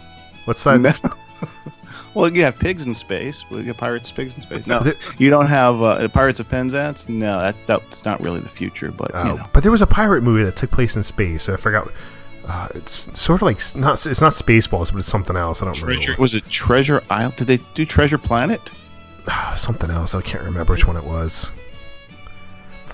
What's 0.45 0.63
that? 0.63 0.79
No. 0.79 0.91
well, 2.13 2.31
you 2.33 2.43
have 2.43 2.57
pigs 2.59 2.85
in 2.85 2.93
space. 2.93 3.43
Well, 3.49 3.59
you 3.61 3.67
have 3.67 3.77
pirates, 3.77 4.11
pigs 4.11 4.35
in 4.35 4.43
space. 4.43 4.67
No, 4.67 4.79
The- 4.81 4.97
you 5.17 5.29
don't 5.29 5.47
have 5.47 5.81
uh, 5.81 6.07
Pirates 6.09 6.39
of 6.39 6.49
Penzance. 6.49 7.07
No, 7.07 7.39
that 7.39 7.55
that's 7.67 8.03
not 8.05 8.19
really 8.21 8.39
the 8.41 8.49
future. 8.49 8.91
But 8.91 9.11
Oh, 9.13 9.23
you 9.27 9.37
know, 9.37 9.45
But 9.53 9.63
there 9.63 9.71
was 9.71 9.81
a 9.81 9.87
pirate 9.87 10.23
movie 10.23 10.43
that 10.43 10.55
took 10.55 10.71
place 10.71 10.95
in 10.95 11.03
space. 11.03 11.47
I 11.49 11.57
forgot. 11.57 11.89
Uh, 12.47 12.67
it's 12.73 13.07
sort 13.19 13.41
of 13.41 13.45
like 13.45 13.61
not. 13.75 14.05
It's 14.05 14.19
not 14.19 14.33
Spaceballs, 14.33 14.91
but 14.91 14.99
it's 14.99 15.07
something 15.09 15.35
else. 15.37 15.61
I 15.61 15.65
don't 15.65 15.81
remember. 15.81 16.15
was 16.19 16.33
it 16.33 16.43
Treasure 16.49 17.01
Isle? 17.09 17.31
Did 17.37 17.47
they 17.47 17.57
do 17.75 17.85
Treasure 17.85 18.17
Planet? 18.17 18.59
Something 19.55 19.91
else. 19.91 20.15
I 20.15 20.21
can't 20.21 20.43
remember 20.43 20.73
which 20.73 20.87
one 20.87 20.97
it 20.97 21.03
was. 21.03 21.51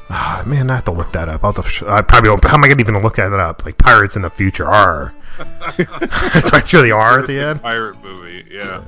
Ah, 0.10 0.43
man, 0.46 0.70
I 0.70 0.76
have 0.76 0.86
to 0.86 0.91
look 0.91 1.12
that 1.12 1.28
up. 1.28 1.43
I'll 1.43 1.52
have 1.54 1.70
sh- 1.70 1.84
I 1.84 2.02
probably 2.02 2.30
won't. 2.30 2.43
How 2.46 2.54
am 2.56 2.63
I 2.63 2.67
gonna 2.70 2.82
even 2.82 3.02
look 3.02 3.17
that 3.17 3.34
up? 3.34 3.65
Like 3.65 3.78
pirates 3.78 4.15
in 4.15 4.22
the 4.22 4.30
future 4.30 4.65
are. 4.65 5.13
I 5.39 6.62
threw 6.63 6.82
the 6.82 6.91
R 6.91 7.20
at 7.20 7.28
the 7.28 7.39
end. 7.39 7.62
pirate 7.62 8.02
movie 8.02 8.43
yeah 8.50 8.82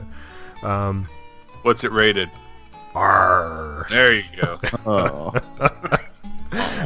Um, 0.64 1.08
what's 1.62 1.84
it 1.84 1.92
rated 1.92 2.30
R. 2.96 3.86
there 3.90 4.14
you 4.14 4.24
go 4.42 4.58
Oh, 4.88 5.34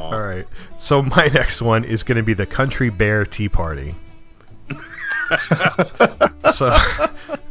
All 0.02 0.19
right. 0.19 0.46
So 0.78 1.02
my 1.02 1.28
next 1.34 1.62
one 1.62 1.86
is 1.86 2.04
going 2.04 2.17
to 2.17 2.24
be 2.24 2.34
the 2.34 2.46
Country 2.46 2.89
Bear 2.89 3.24
Tea 3.26 3.48
Party. 3.48 3.96
so, 6.52 6.76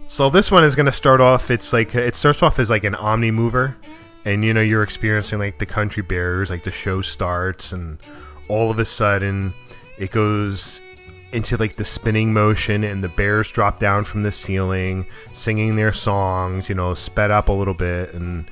so 0.09 0.29
this 0.31 0.51
one 0.51 0.65
is 0.65 0.75
going 0.75 0.87
to 0.87 0.93
start 0.93 1.21
off. 1.23 1.51
It's 1.51 1.73
like 1.73 1.95
it 1.95 2.15
starts 2.15 2.43
off 2.43 2.59
as 2.59 2.69
like 2.69 2.85
an 2.85 2.95
omni 2.95 3.31
mover, 3.31 3.77
and 4.25 4.45
you 4.45 4.55
know 4.55 4.61
you're 4.61 4.83
experiencing 4.83 5.39
like 5.39 5.59
the 5.59 5.67
country 5.67 6.03
bears. 6.03 6.51
Like 6.51 6.65
the 6.65 6.71
show 6.71 7.03
starts, 7.03 7.73
and 7.73 7.99
all 8.49 8.71
of 8.71 8.79
a 8.79 8.85
sudden 8.85 9.55
it 9.99 10.11
goes 10.11 10.81
into 11.33 11.57
like 11.57 11.77
the 11.77 11.85
spinning 11.85 12.33
motion, 12.33 12.85
and 12.85 13.03
the 13.03 13.09
bears 13.09 13.51
drop 13.51 13.79
down 13.79 14.05
from 14.05 14.23
the 14.23 14.33
ceiling, 14.33 15.07
singing 15.33 15.77
their 15.77 15.93
songs. 15.93 16.69
You 16.69 16.75
know, 16.75 16.95
sped 16.95 17.31
up 17.31 17.49
a 17.49 17.53
little 17.53 17.75
bit, 17.75 18.15
and 18.15 18.49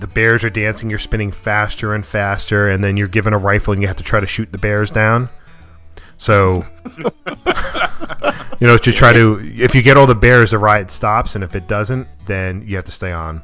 the 0.00 0.06
bears 0.06 0.44
are 0.44 0.50
dancing, 0.50 0.90
you're 0.90 0.98
spinning 0.98 1.32
faster 1.32 1.94
and 1.94 2.06
faster, 2.06 2.68
and 2.68 2.82
then 2.82 2.96
you're 2.96 3.08
given 3.08 3.32
a 3.32 3.38
rifle 3.38 3.72
and 3.72 3.82
you 3.82 3.88
have 3.88 3.96
to 3.96 4.02
try 4.02 4.20
to 4.20 4.26
shoot 4.26 4.50
the 4.52 4.58
bears 4.58 4.90
down. 4.90 5.28
So, 6.16 6.64
you 8.60 8.66
know, 8.66 8.78
to 8.78 8.92
try 8.92 9.12
to, 9.12 9.40
if 9.56 9.74
you 9.74 9.82
get 9.82 9.96
all 9.96 10.06
the 10.06 10.14
bears, 10.14 10.50
the 10.50 10.58
ride 10.58 10.90
stops, 10.90 11.34
and 11.34 11.44
if 11.44 11.54
it 11.54 11.68
doesn't, 11.68 12.08
then 12.26 12.64
you 12.66 12.76
have 12.76 12.84
to 12.86 12.92
stay 12.92 13.12
on. 13.12 13.42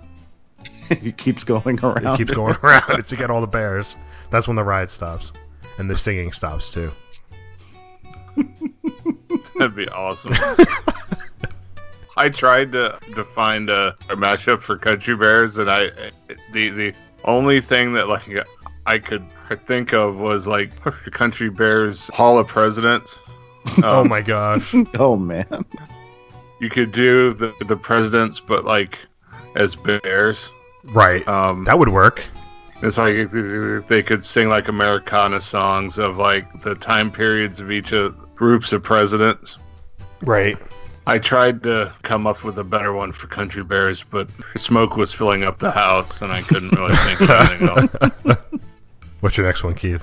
it 0.91 1.17
keeps 1.17 1.45
going 1.45 1.79
around. 1.81 2.07
It 2.15 2.17
keeps 2.19 2.33
going 2.33 2.57
around. 2.63 2.99
It's 2.99 3.09
to 3.11 3.17
get 3.17 3.31
all 3.31 3.41
the 3.41 3.47
bears. 3.47 3.97
That's 4.31 4.47
when 4.49 4.57
the 4.57 4.65
ride 4.65 4.91
stops, 4.91 5.33
and 5.79 5.89
the 5.91 5.97
singing 5.99 6.33
stops 6.33 6.69
too. 6.71 6.93
That'd 9.57 9.77
be 9.77 9.89
awesome. 9.89 10.35
I 12.17 12.29
tried 12.29 12.73
to 12.73 12.99
to 13.15 13.25
find 13.25 13.71
a, 13.71 13.89
a 14.09 14.17
mashup 14.17 14.63
for 14.63 14.77
Country 14.77 15.17
Bears, 15.17 15.59
and 15.59 15.71
I 15.71 15.91
the 16.53 16.71
the 16.71 16.95
only 17.25 17.61
thing 17.61 17.93
that 17.95 18.09
like 18.09 18.29
I 18.87 18.99
could 18.99 19.25
think 19.67 19.93
of 19.93 20.17
was 20.17 20.47
like 20.47 20.71
Country 21.13 21.51
Bears 21.51 22.09
Hall 22.13 22.39
of 22.39 22.47
Presidents. 22.49 23.17
oh 23.83 24.01
Um, 24.03 24.09
my 24.09 24.21
gosh! 24.23 24.75
Oh 24.99 25.17
man. 25.17 25.65
You 26.61 26.71
could 26.71 26.93
do 26.93 27.35
the 27.35 27.53
the 27.67 27.77
presidents, 27.77 28.41
but 28.41 28.65
like 28.65 28.99
as 29.57 29.77
bears. 29.77 30.53
Right, 30.85 31.27
Um, 31.29 31.65
that 31.65 31.79
would 31.79 31.89
work. 31.89 32.23
It's 32.83 32.99
like 32.99 33.31
they 33.89 34.03
could 34.03 34.25
sing 34.25 34.49
like 34.49 34.69
Americana 34.69 35.41
songs 35.41 35.99
of 35.99 36.19
like 36.19 36.63
the 36.63 36.75
time 36.75 37.11
periods 37.11 37.59
of 37.61 37.71
each 37.71 37.93
of 37.93 38.15
groups 38.35 38.73
of 38.73 38.83
presidents. 38.83 39.57
Right. 40.23 40.59
I 41.07 41.19
tried 41.19 41.63
to 41.65 41.93
come 42.03 42.27
up 42.27 42.45
with 42.45 42.59
a 42.59 42.65
better 42.65 42.93
one 42.93 43.13
for 43.13 43.27
Country 43.27 43.63
Bears, 43.63 44.03
but 44.03 44.29
smoke 44.57 44.97
was 44.97 45.13
filling 45.13 45.45
up 45.45 45.59
the 45.59 45.71
house, 45.71 46.23
and 46.23 46.33
I 46.33 46.43
couldn't 46.43 46.71
really 46.73 46.97
think 46.97 47.21
of 47.21 47.31
anything 47.31 47.69
else. 47.69 48.39
What's 49.21 49.37
your 49.37 49.47
next 49.47 49.65
one, 49.65 49.75
Keith? 49.75 50.03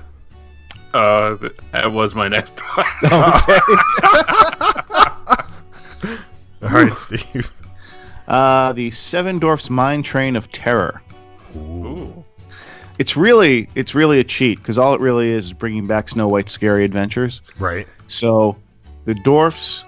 Uh, 0.94 1.36
that 1.72 1.92
was 1.92 2.14
my 2.14 2.28
next 2.28 2.60
one. 2.60 2.86
All 6.62 6.68
right, 6.68 6.98
Steve. 6.98 7.52
Uh, 8.32 8.72
the 8.72 8.90
Seven 8.90 9.38
Dwarfs 9.38 9.68
Mine 9.68 10.02
Train 10.02 10.36
of 10.36 10.50
Terror. 10.50 11.02
Ooh. 11.54 12.24
It's 12.98 13.14
really, 13.14 13.68
it's 13.74 13.94
really 13.94 14.20
a 14.20 14.24
cheat 14.24 14.56
because 14.56 14.78
all 14.78 14.94
it 14.94 15.00
really 15.00 15.28
is 15.28 15.46
is 15.46 15.52
bringing 15.52 15.86
back 15.86 16.08
Snow 16.08 16.28
White's 16.28 16.50
scary 16.50 16.86
adventures. 16.86 17.42
Right. 17.58 17.86
So, 18.06 18.56
the 19.04 19.14
dwarfs 19.14 19.84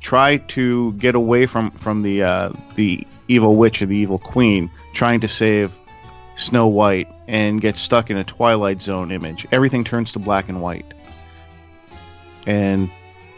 try 0.00 0.38
to 0.38 0.92
get 0.94 1.14
away 1.14 1.46
from 1.46 1.70
from 1.70 2.02
the 2.02 2.22
uh, 2.24 2.52
the 2.74 3.06
evil 3.28 3.54
witch 3.54 3.80
or 3.80 3.86
the 3.86 3.96
evil 3.96 4.18
queen, 4.18 4.70
trying 4.92 5.20
to 5.20 5.28
save 5.28 5.76
Snow 6.36 6.66
White, 6.66 7.08
and 7.28 7.60
get 7.60 7.76
stuck 7.76 8.10
in 8.10 8.16
a 8.16 8.24
Twilight 8.24 8.82
Zone 8.82 9.12
image. 9.12 9.46
Everything 9.52 9.84
turns 9.84 10.10
to 10.12 10.18
black 10.18 10.48
and 10.48 10.60
white, 10.60 10.94
and 12.44 12.90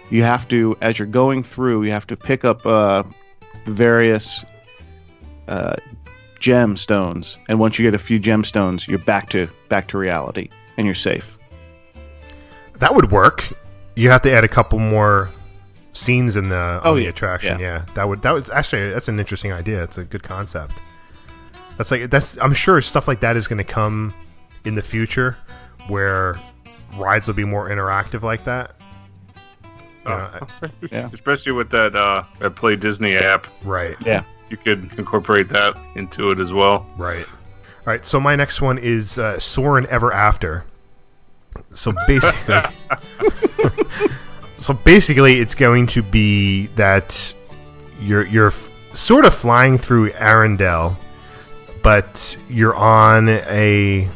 you 0.09 0.23
have 0.23 0.49
to, 0.49 0.79
as 0.81 0.99
you're 0.99 1.07
going 1.09 1.43
through, 1.43 1.83
you 1.83 1.91
have 1.91 2.07
to 2.07 2.17
pick 2.17 2.45
up 2.45 2.65
uh, 2.65 3.03
various 3.67 4.45
uh, 5.49 5.77
gemstones, 6.41 7.37
and 7.49 7.59
once 7.59 7.79
you 7.79 7.85
get 7.85 7.95
a 7.95 7.99
few 7.99 8.19
gemstones, 8.21 8.87
you're 8.89 8.99
back 9.01 9.29
to 9.31 9.49
back 9.69 9.89
to 9.89 9.99
reality, 9.99 10.49
and 10.77 10.87
you're 10.87 10.95
safe. 10.95 11.39
That 12.79 12.95
would 12.95 13.11
work. 13.11 13.45
You 13.95 14.11
have 14.11 14.23
to 14.23 14.33
add 14.33 14.45
a 14.45 14.49
couple 14.49 14.79
more 14.79 15.31
scenes 15.93 16.37
in 16.37 16.51
the 16.51 16.57
on 16.57 16.81
Oh, 16.85 16.95
the 16.95 17.05
yeah, 17.05 17.09
attraction. 17.09 17.59
yeah. 17.59 17.79
Yeah. 17.79 17.95
that 17.95 18.09
would 18.09 18.23
that 18.23 18.33
was 18.33 18.51
actually 18.51 18.91
that's 18.91 19.09
an 19.09 19.19
interesting 19.19 19.53
idea. 19.53 19.83
It's 19.83 19.99
a 19.99 20.05
good 20.05 20.23
concept. 20.23 20.75
That's 21.79 21.91
like 21.91 22.11
that's 22.11 22.37
I'm 22.39 22.53
sure 22.55 22.81
stuff 22.83 23.09
like 23.09 23.21
that 23.21 23.37
is 23.37 23.49
going 23.49 23.59
to 23.59 23.65
come 23.65 24.13
in 24.65 24.75
the 24.75 24.83
future 24.83 25.37
where 25.89 26.37
rides 26.97 27.27
will 27.27 27.35
be 27.35 27.45
more 27.45 27.69
interactive 27.71 28.23
like 28.23 28.45
that. 28.45 28.77
You 30.07 30.13
know, 30.69 30.69
Yeah. 30.91 31.11
Especially 31.13 31.53
with 31.53 31.71
that 31.71 31.95
uh, 31.97 32.23
that 32.39 32.51
Play 32.57 32.77
Disney 32.77 33.17
app, 33.17 33.47
right, 33.65 33.97
Yeah. 34.01 34.23
you 34.51 34.57
could 34.57 34.91
incorporate 34.99 35.49
that 35.51 35.77
into 35.97 36.31
it 36.31 36.39
as 36.41 36.53
well. 36.53 36.87
right. 36.97 37.27
All 37.29 37.93
right, 37.93 38.05
so 38.05 38.19
my 38.19 38.35
next 38.35 38.61
one 38.61 38.79
is 38.79 39.17
uh, 39.19 39.39
Soarin' 39.39 39.87
Ever 39.89 40.13
After. 40.13 40.65
So 41.73 41.93
basically, 42.09 42.57
so 44.59 44.75
basically, 44.75 45.39
it's 45.41 45.55
going 45.55 45.87
to 45.89 46.03
be 46.03 46.67
that 46.77 47.33
you're 48.01 48.27
you're 48.27 48.49
f- 48.49 48.71
sort 48.93 49.25
of 49.25 49.35
flying 49.35 49.79
through 49.79 50.11
Arendelle, 50.13 50.97
but 51.83 52.37
you're 52.49 52.75
on 52.75 53.29
a 53.29 54.09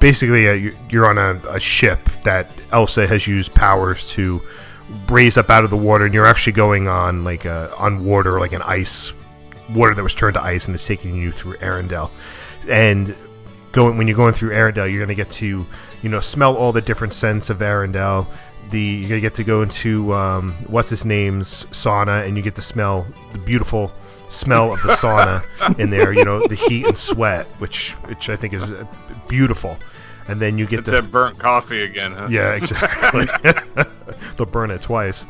basically 0.00 0.46
a, 0.46 0.54
you- 0.54 0.76
you're 0.88 1.06
on 1.06 1.18
a, 1.18 1.40
a 1.48 1.60
ship 1.60 2.08
that 2.24 2.50
Elsa 2.72 3.06
has 3.06 3.26
used 3.26 3.54
powers 3.54 4.06
to 4.08 4.40
raise 5.08 5.36
up 5.36 5.50
out 5.50 5.62
of 5.64 5.70
the 5.70 5.76
water, 5.76 6.04
and 6.04 6.12
you're 6.14 6.26
actually 6.26 6.54
going 6.54 6.88
on 6.88 7.22
like 7.22 7.44
a, 7.44 7.72
on 7.76 8.04
water, 8.04 8.40
like 8.40 8.52
an 8.52 8.62
ice 8.62 9.12
water 9.70 9.94
that 9.94 10.02
was 10.02 10.14
turned 10.14 10.34
to 10.34 10.42
ice, 10.42 10.66
and 10.66 10.74
it's 10.74 10.86
taking 10.86 11.14
you 11.14 11.30
through 11.30 11.54
Arendelle. 11.58 12.10
And 12.68 13.14
going 13.72 13.96
when 13.98 14.08
you're 14.08 14.16
going 14.16 14.34
through 14.34 14.50
Arendelle, 14.50 14.90
you're 14.90 15.00
gonna 15.00 15.14
get 15.14 15.30
to 15.32 15.64
you 16.02 16.08
know 16.08 16.18
smell 16.20 16.56
all 16.56 16.72
the 16.72 16.80
different 16.82 17.14
scents 17.14 17.50
of 17.50 17.58
Arendelle. 17.58 18.26
The 18.70 18.80
you're 18.80 19.08
gonna 19.08 19.20
get 19.20 19.34
to 19.36 19.44
go 19.44 19.62
into 19.62 20.12
um, 20.14 20.52
what's 20.66 20.90
his 20.90 21.04
name's 21.04 21.66
sauna, 21.66 22.26
and 22.26 22.36
you 22.36 22.42
get 22.42 22.56
to 22.56 22.62
smell 22.62 23.06
the 23.32 23.38
beautiful 23.38 23.92
smell 24.28 24.72
of 24.72 24.82
the 24.82 24.92
sauna 24.94 25.44
in 25.78 25.90
there. 25.90 26.12
You 26.12 26.24
know 26.24 26.46
the 26.46 26.54
heat 26.56 26.86
and 26.86 26.98
sweat, 26.98 27.46
which 27.60 27.92
which 28.06 28.28
I 28.28 28.34
think 28.36 28.54
is 28.54 28.62
uh, 28.64 28.84
beautiful. 29.30 29.78
And 30.28 30.40
then 30.40 30.58
you 30.58 30.66
get 30.66 30.80
It's 30.80 30.90
the 30.90 31.00
that 31.00 31.10
burnt 31.10 31.38
coffee 31.38 31.82
again, 31.82 32.12
huh? 32.12 32.28
yeah, 32.30 32.52
exactly. 32.52 33.26
They'll 34.36 34.46
burn 34.46 34.70
it 34.70 34.82
twice. 34.82 35.24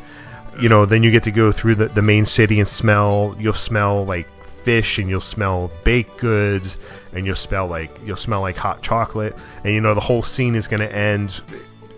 You 0.60 0.68
know, 0.68 0.84
then 0.84 1.02
you 1.02 1.10
get 1.10 1.22
to 1.24 1.30
go 1.30 1.52
through 1.52 1.76
the, 1.76 1.88
the 1.88 2.02
main 2.02 2.26
city 2.26 2.58
and 2.58 2.68
smell. 2.68 3.36
You'll 3.38 3.54
smell 3.54 4.04
like 4.04 4.28
fish, 4.64 4.98
and 4.98 5.08
you'll 5.08 5.20
smell 5.20 5.70
baked 5.84 6.18
goods, 6.18 6.76
and 7.14 7.24
you'll 7.24 7.36
smell 7.36 7.66
like 7.66 7.90
you'll 8.04 8.16
smell 8.16 8.40
like 8.40 8.56
hot 8.56 8.82
chocolate. 8.82 9.34
And 9.64 9.72
you 9.72 9.80
know 9.80 9.94
the 9.94 10.00
whole 10.00 10.22
scene 10.22 10.54
is 10.54 10.68
going 10.68 10.80
to 10.80 10.94
end 10.94 11.40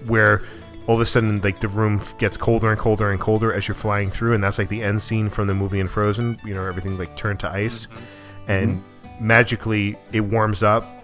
where 0.06 0.42
all 0.86 0.96
of 0.96 1.00
a 1.00 1.06
sudden 1.06 1.40
like 1.40 1.60
the 1.60 1.68
room 1.68 2.02
gets 2.18 2.36
colder 2.36 2.70
and 2.70 2.78
colder 2.78 3.10
and 3.10 3.20
colder 3.20 3.52
as 3.52 3.66
you're 3.66 3.74
flying 3.74 4.10
through, 4.10 4.34
and 4.34 4.44
that's 4.44 4.58
like 4.58 4.68
the 4.68 4.82
end 4.82 5.02
scene 5.02 5.28
from 5.30 5.48
the 5.48 5.54
movie 5.54 5.80
in 5.80 5.88
Frozen. 5.88 6.38
You 6.44 6.54
know, 6.54 6.64
everything 6.66 6.98
like 6.98 7.16
turned 7.16 7.40
to 7.40 7.50
ice, 7.50 7.86
mm-hmm. 7.86 8.50
and 8.50 8.76
mm-hmm. 8.76 9.26
magically 9.26 9.96
it 10.12 10.20
warms 10.20 10.62
up 10.62 11.01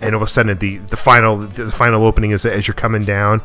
and 0.00 0.14
all 0.14 0.22
of 0.22 0.28
a 0.28 0.30
sudden 0.30 0.56
the 0.58 0.78
the 0.78 0.96
final 0.96 1.38
the 1.38 1.72
final 1.72 2.04
opening 2.04 2.30
is 2.30 2.42
that 2.42 2.52
as 2.52 2.66
you're 2.66 2.74
coming 2.74 3.04
down 3.04 3.42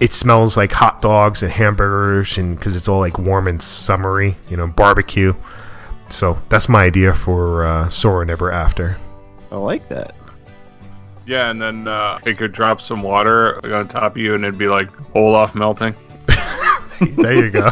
it 0.00 0.12
smells 0.12 0.56
like 0.56 0.72
hot 0.72 1.00
dogs 1.00 1.42
and 1.42 1.52
hamburgers 1.52 2.36
and 2.38 2.58
because 2.58 2.74
it's 2.74 2.88
all 2.88 2.98
like 2.98 3.18
warm 3.18 3.46
and 3.46 3.62
summery 3.62 4.36
you 4.48 4.56
know 4.56 4.66
barbecue 4.66 5.34
so 6.12 6.38
that's 6.50 6.68
my 6.68 6.84
idea 6.84 7.14
for 7.14 7.64
uh, 7.64 7.88
Soarin' 7.88 8.28
Ever 8.28 8.52
After. 8.52 8.98
I 9.50 9.56
like 9.56 9.88
that. 9.88 10.14
Yeah, 11.24 11.50
and 11.50 11.60
then 11.60 11.88
uh, 11.88 12.18
it 12.26 12.36
could 12.36 12.52
drop 12.52 12.80
some 12.80 13.02
water 13.02 13.64
on 13.74 13.88
top 13.88 14.12
of 14.12 14.18
you, 14.18 14.34
and 14.34 14.44
it'd 14.44 14.58
be 14.58 14.68
like 14.68 14.90
Olaf 15.16 15.54
melting. 15.54 15.94
There 17.16 17.34
you 17.34 17.50
go. 17.50 17.64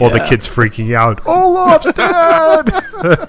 All 0.00 0.10
the 0.10 0.26
kids 0.28 0.48
freaking 0.48 0.96
out. 0.96 1.24
Olaf's 1.26 1.92
dead. 1.92 3.28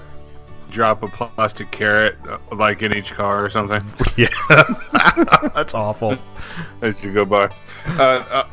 Drop 0.70 1.02
a 1.02 1.08
plastic 1.08 1.70
carrot, 1.70 2.16
uh, 2.28 2.38
like 2.54 2.82
in 2.82 2.92
each 2.94 3.12
car 3.14 3.44
or 3.44 3.48
something, 3.50 3.82
yeah, 4.16 4.28
that's 5.54 5.74
awful. 5.74 6.16
as 6.82 7.02
you 7.04 7.12
go 7.14 7.24
by. 7.24 7.50
Uh, 7.86 8.02
uh, 8.30 8.46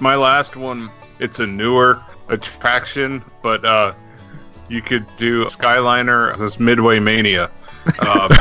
my 0.00 0.14
last 0.16 0.56
one. 0.56 0.90
It's 1.20 1.38
a 1.38 1.46
newer 1.46 2.02
attraction, 2.28 3.22
but 3.42 3.62
uh, 3.64 3.92
you 4.68 4.80
could 4.82 5.06
do 5.18 5.44
Skyliner 5.46 6.32
as 6.40 6.58
Midway 6.58 6.98
Mania. 6.98 7.50
Um, 8.00 8.28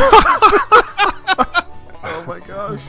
Oh 2.01 2.23
my 2.27 2.39
gosh. 2.39 2.81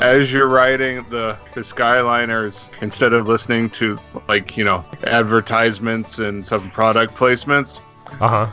as 0.00 0.32
you're 0.32 0.48
riding 0.48 1.04
the, 1.10 1.36
the 1.54 1.60
Skyliners, 1.60 2.68
instead 2.82 3.12
of 3.12 3.28
listening 3.28 3.68
to 3.70 3.98
like 4.28 4.56
you 4.56 4.64
know 4.64 4.84
advertisements 5.04 6.18
and 6.18 6.44
some 6.44 6.70
product 6.70 7.14
placements, 7.14 7.80
Uh 8.20 8.28
huh. 8.46 8.52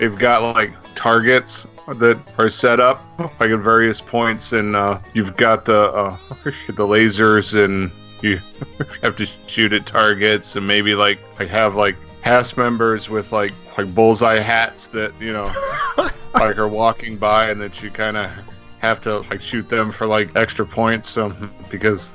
They've 0.00 0.18
got 0.18 0.42
like 0.54 0.72
targets 0.94 1.66
that 1.86 2.18
are 2.38 2.48
set 2.48 2.80
up 2.80 3.04
like 3.38 3.50
at 3.50 3.60
various 3.60 4.00
points, 4.00 4.52
and 4.52 4.74
uh, 4.74 4.98
you've 5.14 5.36
got 5.36 5.64
the 5.64 5.78
uh, 5.78 6.16
the 6.68 6.86
lasers, 6.86 7.62
and 7.62 7.92
you 8.22 8.40
have 9.02 9.14
to 9.16 9.26
shoot 9.46 9.72
at 9.72 9.86
targets, 9.86 10.56
and 10.56 10.66
maybe 10.66 10.94
like 10.94 11.20
I 11.38 11.44
have 11.44 11.76
like 11.76 11.96
cast 12.24 12.56
members 12.56 13.08
with 13.08 13.30
like 13.30 13.52
like 13.78 13.94
bullseye 13.94 14.40
hats 14.40 14.88
that 14.88 15.12
you 15.20 15.32
know 15.32 15.52
like 16.34 16.58
are 16.58 16.68
walking 16.68 17.16
by, 17.16 17.50
and 17.50 17.60
that 17.60 17.82
you 17.82 17.90
kind 17.90 18.16
of 18.16 18.30
have 18.78 19.00
to 19.02 19.18
like 19.20 19.42
shoot 19.42 19.68
them 19.68 19.92
for 19.92 20.06
like 20.06 20.34
extra 20.34 20.66
points, 20.66 21.16
um, 21.18 21.52
because 21.70 22.10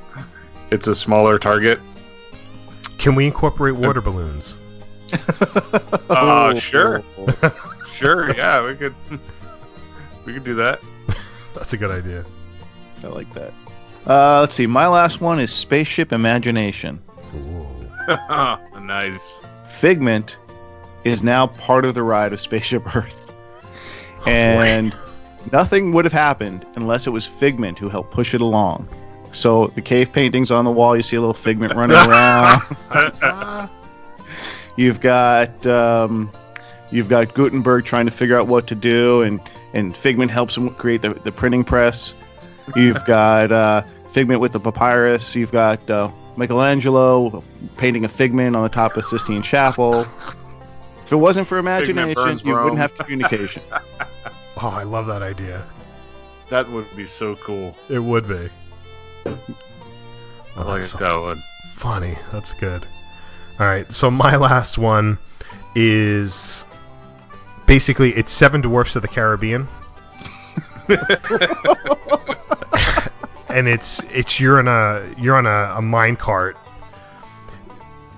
it's 0.72 0.88
a 0.88 0.96
smaller 0.96 1.38
target. 1.38 1.80
Can 2.98 3.14
we 3.14 3.28
incorporate 3.28 3.76
water 3.76 4.02
balloons? 4.02 4.56
Uh, 6.10 6.56
sure, 6.56 7.04
sure, 7.94 8.34
yeah, 8.36 8.66
we 8.66 8.76
could 8.76 8.96
we 10.26 10.34
could 10.34 10.44
do 10.44 10.56
that. 10.56 10.80
That's 11.54 11.74
a 11.74 11.78
good 11.78 11.92
idea. 11.92 12.26
I 13.04 13.08
like 13.08 13.32
that. 13.34 13.54
Uh, 14.08 14.42
let's 14.42 14.56
see. 14.56 14.68
My 14.68 14.88
last 14.88 15.22
one 15.22 15.40
is 15.40 15.52
Spaceship 15.52 16.12
Imagination. 16.12 17.02
nice. 18.82 19.42
Figment 19.68 20.38
is 21.04 21.24
now 21.24 21.48
part 21.48 21.86
of 21.86 21.96
the 21.96 22.04
ride 22.04 22.34
of 22.34 22.40
Spaceship 22.40 22.96
Earth. 22.96 23.32
and 24.26 24.94
nothing 25.52 25.92
would 25.92 26.06
have 26.06 26.14
happened 26.14 26.66
unless 26.76 27.08
it 27.08 27.12
was 27.12 27.26
Figment 27.26 27.80
who 27.80 27.90
helped 27.90 28.12
push 28.12 28.34
it 28.34 28.42
along. 28.42 28.88
So 29.32 29.68
the 29.76 29.82
cave 29.82 30.14
paintings 30.14 30.52
on 30.52 30.66
the 30.66 30.72
wall, 30.72 30.96
you 30.96 31.02
see 31.04 31.16
a 31.16 31.20
little 31.20 31.34
Figment 31.34 31.74
running 31.76 31.98
around. 32.10 33.70
you've 34.78 35.02
got 35.02 35.66
um, 35.66 36.32
you've 36.92 37.10
got 37.10 37.34
Gutenberg 37.34 37.86
trying 37.86 38.06
to 38.06 38.12
figure 38.12 38.38
out 38.38 38.48
what 38.48 38.68
to 38.68 38.76
do, 38.76 39.22
and 39.22 39.40
and 39.74 39.96
Figment 39.96 40.32
helps 40.32 40.56
him 40.56 40.70
create 40.76 41.02
the, 41.02 41.14
the 41.14 41.32
printing 41.32 41.64
press. 41.64 42.14
You've 42.76 43.04
got 43.08 43.52
uh, 43.52 43.84
Figment 44.12 44.40
with 44.40 44.54
the 44.54 44.60
papyrus. 44.60 45.36
You've 45.36 45.52
got 45.52 45.90
uh, 45.90 46.10
Michelangelo 46.38 47.44
painting 47.78 48.06
a 48.06 48.08
Figment 48.08 48.56
on 48.56 48.64
the 48.64 48.70
top 48.70 48.96
of 48.98 49.06
Sistine 49.06 49.42
Chapel. 49.42 50.08
If 51.06 51.12
it 51.12 51.18
wasn't 51.18 51.48
for 51.48 51.58
imagination, 51.58 52.40
you 52.44 52.56
wouldn't 52.56 52.78
have 52.78 52.96
communication. 52.96 53.62
Oh, 54.58 54.70
I 54.70 54.84
love 54.84 55.06
that 55.08 55.22
idea. 55.22 55.68
That 56.48 56.70
would 56.70 56.86
be 56.96 57.08
so 57.08 57.36
cool. 57.36 57.76
It 57.90 58.00
would 58.00 58.26
be. 58.26 58.50
I 59.26 60.64
like 60.64 60.80
that's 60.80 60.92
so 60.92 60.98
that 61.00 61.18
one. 61.18 61.44
funny. 61.74 62.18
That's 62.32 62.54
good. 62.54 62.88
All 63.60 63.66
right, 63.66 63.92
so 63.92 64.10
my 64.10 64.38
last 64.38 64.78
one 64.78 65.18
is 65.76 66.66
basically 67.66 68.12
it's 68.14 68.32
Seven 68.32 68.62
Dwarfs 68.62 68.96
of 68.96 69.02
the 69.02 69.08
Caribbean. 69.08 69.68
and 73.50 73.68
it's 73.68 74.04
it's 74.14 74.40
you're 74.40 74.60
on 74.60 74.68
a 74.68 75.14
you're 75.20 75.36
on 75.36 75.48
a, 75.48 75.76
a 75.78 75.82
mine 75.82 76.16
cart 76.16 76.58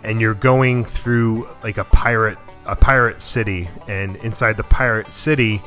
and 0.04 0.20
you're 0.20 0.34
going 0.34 0.84
through 0.84 1.48
like 1.64 1.78
a 1.78 1.86
pirate 1.86 2.38
a 2.66 2.76
pirate 2.76 3.22
city 3.22 3.70
and 3.88 4.18
inside 4.18 4.58
the 4.58 4.64
pirate 4.64 5.08
city 5.08 5.62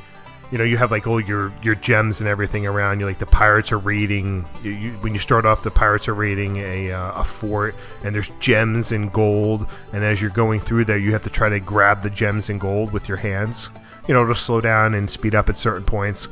you 0.51 0.59
know 0.59 0.65
you 0.65 0.77
have 0.77 0.91
like 0.91 1.07
all 1.07 1.21
your 1.21 1.53
your 1.63 1.75
gems 1.77 2.21
and 2.21 2.29
everything 2.29 2.67
around 2.67 3.01
you 3.01 3.07
like 3.07 3.19
the 3.19 3.27
pirates 3.27 3.71
are 3.71 3.79
raiding 3.79 4.45
you, 4.63 4.71
you, 4.71 4.91
when 4.95 5.13
you 5.13 5.21
start 5.21 5.45
off 5.45 5.63
the 5.63 5.71
pirates 5.71 6.09
are 6.09 6.15
raiding 6.15 6.57
a, 6.57 6.91
uh, 6.91 7.21
a 7.21 7.25
fort 7.25 7.75
and 8.05 8.15
there's 8.15 8.31
gems 8.41 8.93
and 8.93 9.13
gold 9.13 9.67
and 9.93 10.03
as 10.05 10.21
you're 10.21 10.31
going 10.31 10.59
through 10.59 10.85
there 10.85 10.99
you 10.99 11.13
have 11.13 11.23
to 11.23 11.31
try 11.31 11.49
to 11.49 11.61
grab 11.61 12.03
the 12.03 12.11
gems 12.11 12.49
and 12.49 12.61
gold 12.61 12.93
with 12.93 13.09
your 13.09 13.19
hands 13.19 13.71
you 14.11 14.15
know 14.15 14.27
to 14.27 14.35
slow 14.35 14.61
down 14.61 14.95
and 14.95 15.09
speed 15.09 15.37
up 15.37 15.49
at 15.49 15.57
certain 15.57 15.85
points. 15.85 16.27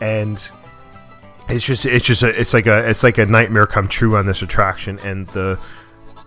And 0.00 0.36
it's 1.48 1.64
just 1.64 1.84
it's 1.84 2.06
just 2.06 2.22
a, 2.22 2.28
it's 2.28 2.54
like 2.54 2.66
a 2.66 2.88
it's 2.88 3.02
like 3.02 3.18
a 3.18 3.26
nightmare 3.26 3.66
come 3.66 3.88
true 3.88 4.16
on 4.16 4.26
this 4.26 4.42
attraction 4.42 5.00
and 5.00 5.26
the 5.28 5.58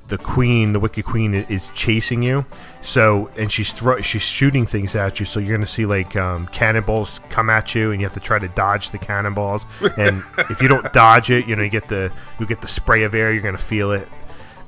the 0.10 0.18
queen 0.18 0.74
the 0.74 0.80
wicked 0.80 1.06
queen 1.06 1.34
is 1.34 1.70
chasing 1.76 2.22
you. 2.22 2.46
So 2.82 3.30
and 3.38 3.52
she's 3.52 3.74
she's 4.02 4.22
shooting 4.22 4.66
things 4.66 4.96
at 4.96 5.20
you. 5.20 5.26
So 5.26 5.40
you're 5.40 5.56
gonna 5.56 5.66
see 5.66 5.86
like 5.86 6.16
um, 6.16 6.48
cannonballs 6.48 7.22
come 7.30 7.50
at 7.50 7.74
you 7.76 7.92
and 7.92 8.02
you 8.02 8.08
have 8.08 8.14
to 8.16 8.20
try 8.20 8.40
to 8.40 8.48
dodge 8.50 8.90
the 8.90 8.98
cannonballs. 8.98 9.66
And 9.98 10.24
if 10.50 10.62
you 10.62 10.68
don't 10.68 10.92
dodge 10.94 11.32
it 11.32 11.48
you 11.48 11.56
know 11.56 11.64
you 11.64 11.70
get 11.70 11.88
the 11.88 12.12
you 12.40 12.46
get 12.46 12.62
the 12.62 12.68
spray 12.68 13.04
of 13.04 13.14
air 13.16 13.32
you're 13.32 13.42
gonna 13.42 13.58
feel 13.58 13.92
it. 13.92 14.08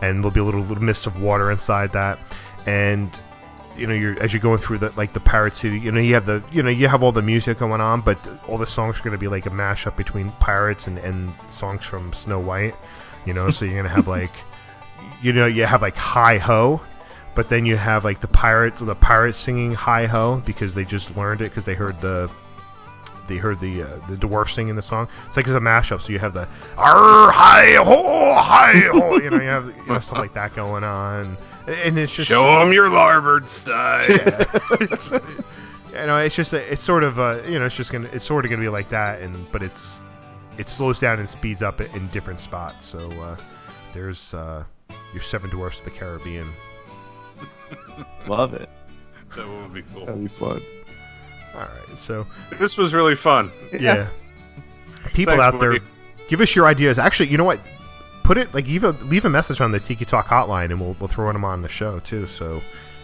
And 0.01 0.19
there'll 0.19 0.31
be 0.31 0.39
a 0.39 0.43
little 0.43 0.61
little 0.61 0.83
mist 0.83 1.07
of 1.07 1.21
water 1.21 1.51
inside 1.51 1.91
that. 1.91 2.19
And 2.65 3.21
you 3.77 3.87
know 3.87 3.93
you're 3.93 4.21
as 4.21 4.33
you're 4.33 4.41
going 4.41 4.59
through 4.59 4.77
the 4.77 4.91
like 4.97 5.13
the 5.13 5.19
pirate 5.21 5.55
city 5.55 5.79
you 5.79 5.93
know 5.93 6.01
you 6.01 6.13
have 6.13 6.25
the 6.25 6.43
you 6.51 6.61
know 6.61 6.69
you 6.69 6.89
have 6.89 7.03
all 7.03 7.13
the 7.13 7.21
music 7.21 7.57
going 7.57 7.79
on 7.79 8.01
but 8.01 8.17
all 8.49 8.57
the 8.57 8.67
songs 8.67 8.99
are 8.99 9.01
going 9.01 9.13
to 9.13 9.17
be 9.17 9.29
like 9.29 9.45
a 9.45 9.49
mashup 9.49 9.95
between 9.95 10.29
pirates 10.33 10.87
and 10.87 10.97
and 10.99 11.33
songs 11.49 11.85
from 11.85 12.11
snow 12.11 12.37
white 12.37 12.75
you 13.25 13.33
know? 13.33 13.51
So 13.51 13.65
you're 13.65 13.75
going 13.75 13.85
to 13.85 13.91
have 13.91 14.07
like 14.07 14.31
you 15.21 15.33
know 15.33 15.45
you 15.45 15.65
have 15.65 15.81
like 15.81 15.95
hi 15.95 16.37
ho 16.37 16.81
but 17.35 17.49
then 17.49 17.65
you 17.65 17.77
have 17.77 18.03
like 18.03 18.21
the 18.21 18.27
pirates 18.27 18.81
the 18.81 18.95
pirates 18.95 19.37
singing 19.37 19.73
hi 19.73 20.05
ho 20.05 20.41
because 20.45 20.73
they 20.73 20.83
just 20.83 21.15
learned 21.15 21.41
it 21.41 21.45
because 21.45 21.65
they 21.65 21.75
heard 21.75 21.99
the 22.01 22.31
they 23.31 23.37
heard 23.37 23.59
the 23.59 23.83
uh, 23.83 23.99
the 24.09 24.15
dwarf 24.15 24.53
singing 24.53 24.75
the 24.75 24.81
song. 24.81 25.07
It's 25.27 25.37
like 25.37 25.47
it's 25.47 25.55
a 25.55 25.59
mashup. 25.59 26.01
So 26.01 26.11
you 26.11 26.19
have 26.19 26.33
the 26.33 26.47
"Arr 26.77 27.31
hi 27.31 27.75
ho 27.75 28.33
hi 28.35 28.73
ho," 28.91 29.17
you 29.17 29.29
know, 29.29 29.37
you 29.37 29.47
have 29.47 29.67
you 29.67 29.85
know, 29.85 29.99
stuff 29.99 30.17
like 30.17 30.33
that 30.33 30.53
going 30.55 30.83
on, 30.83 31.37
and 31.67 31.97
it's 31.97 32.13
just 32.13 32.27
Show 32.27 32.59
them 32.59 32.73
your 32.73 32.89
larboard 32.89 33.47
side. 33.47 34.09
you 34.09 36.05
know, 36.07 36.17
it's 36.17 36.35
just 36.35 36.53
a, 36.53 36.71
it's 36.71 36.81
sort 36.81 37.03
of 37.03 37.19
uh, 37.19 37.39
you 37.47 37.57
know, 37.57 37.65
it's 37.65 37.75
just 37.75 37.91
gonna 37.91 38.09
it's 38.11 38.25
sort 38.25 38.45
of 38.45 38.51
gonna 38.51 38.61
be 38.61 38.69
like 38.69 38.89
that, 38.89 39.21
and 39.21 39.49
but 39.51 39.63
it's 39.63 40.01
it 40.57 40.67
slows 40.67 40.99
down 40.99 41.19
and 41.19 41.29
speeds 41.29 41.61
up 41.61 41.79
in 41.79 42.07
different 42.07 42.41
spots. 42.41 42.85
So 42.85 42.99
uh, 43.21 43.37
there's 43.93 44.33
uh, 44.33 44.65
your 45.13 45.21
Seven 45.23 45.49
Dwarfs 45.49 45.79
of 45.79 45.85
the 45.85 45.91
Caribbean. 45.91 46.47
Love 48.27 48.53
it. 48.53 48.69
that 49.35 49.47
would 49.47 49.73
be 49.73 49.83
cool. 49.93 50.05
That'd 50.05 50.21
be 50.21 50.27
fun. 50.27 50.61
All 51.55 51.61
right, 51.61 51.97
so 51.97 52.25
This 52.59 52.77
was 52.77 52.93
really 52.93 53.15
fun. 53.15 53.51
yeah, 53.77 54.07
people 55.13 55.35
Thanks, 55.35 55.43
out 55.53 55.59
there, 55.59 55.71
Woody. 55.71 55.85
give 56.29 56.39
us 56.41 56.55
your 56.55 56.65
ideas. 56.67 56.97
Actually, 56.97 57.29
you 57.29 57.37
know 57.37 57.43
what? 57.43 57.59
Put 58.23 58.37
it 58.37 58.53
like 58.53 58.65
leave 58.67 58.83
a 58.85 58.91
leave 58.91 59.25
a 59.25 59.29
message 59.29 59.59
on 59.59 59.71
the 59.71 59.79
Tiki 59.79 60.05
Talk 60.05 60.27
hotline, 60.27 60.65
and 60.65 60.79
we'll 60.79 60.95
we'll 60.99 61.09
throw 61.09 61.31
them 61.33 61.43
on 61.43 61.61
the 61.61 61.67
show 61.67 61.99
too. 61.99 62.25
So 62.27 62.61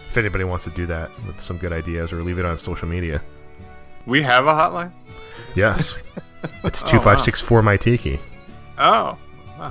if 0.08 0.16
anybody 0.16 0.44
wants 0.44 0.64
to 0.64 0.70
do 0.70 0.86
that 0.86 1.10
with 1.26 1.40
some 1.40 1.58
good 1.58 1.72
ideas, 1.72 2.12
or 2.12 2.22
leave 2.22 2.38
it 2.38 2.46
on 2.46 2.56
social 2.56 2.88
media. 2.88 3.20
We 4.06 4.22
have 4.22 4.46
a 4.46 4.52
hotline. 4.52 4.92
Yes, 5.54 6.00
it's 6.64 6.82
oh, 6.82 6.86
two 6.86 7.00
five 7.00 7.20
six 7.20 7.42
four 7.42 7.60
my 7.62 7.76
Tiki. 7.76 8.18
Oh, 8.78 9.18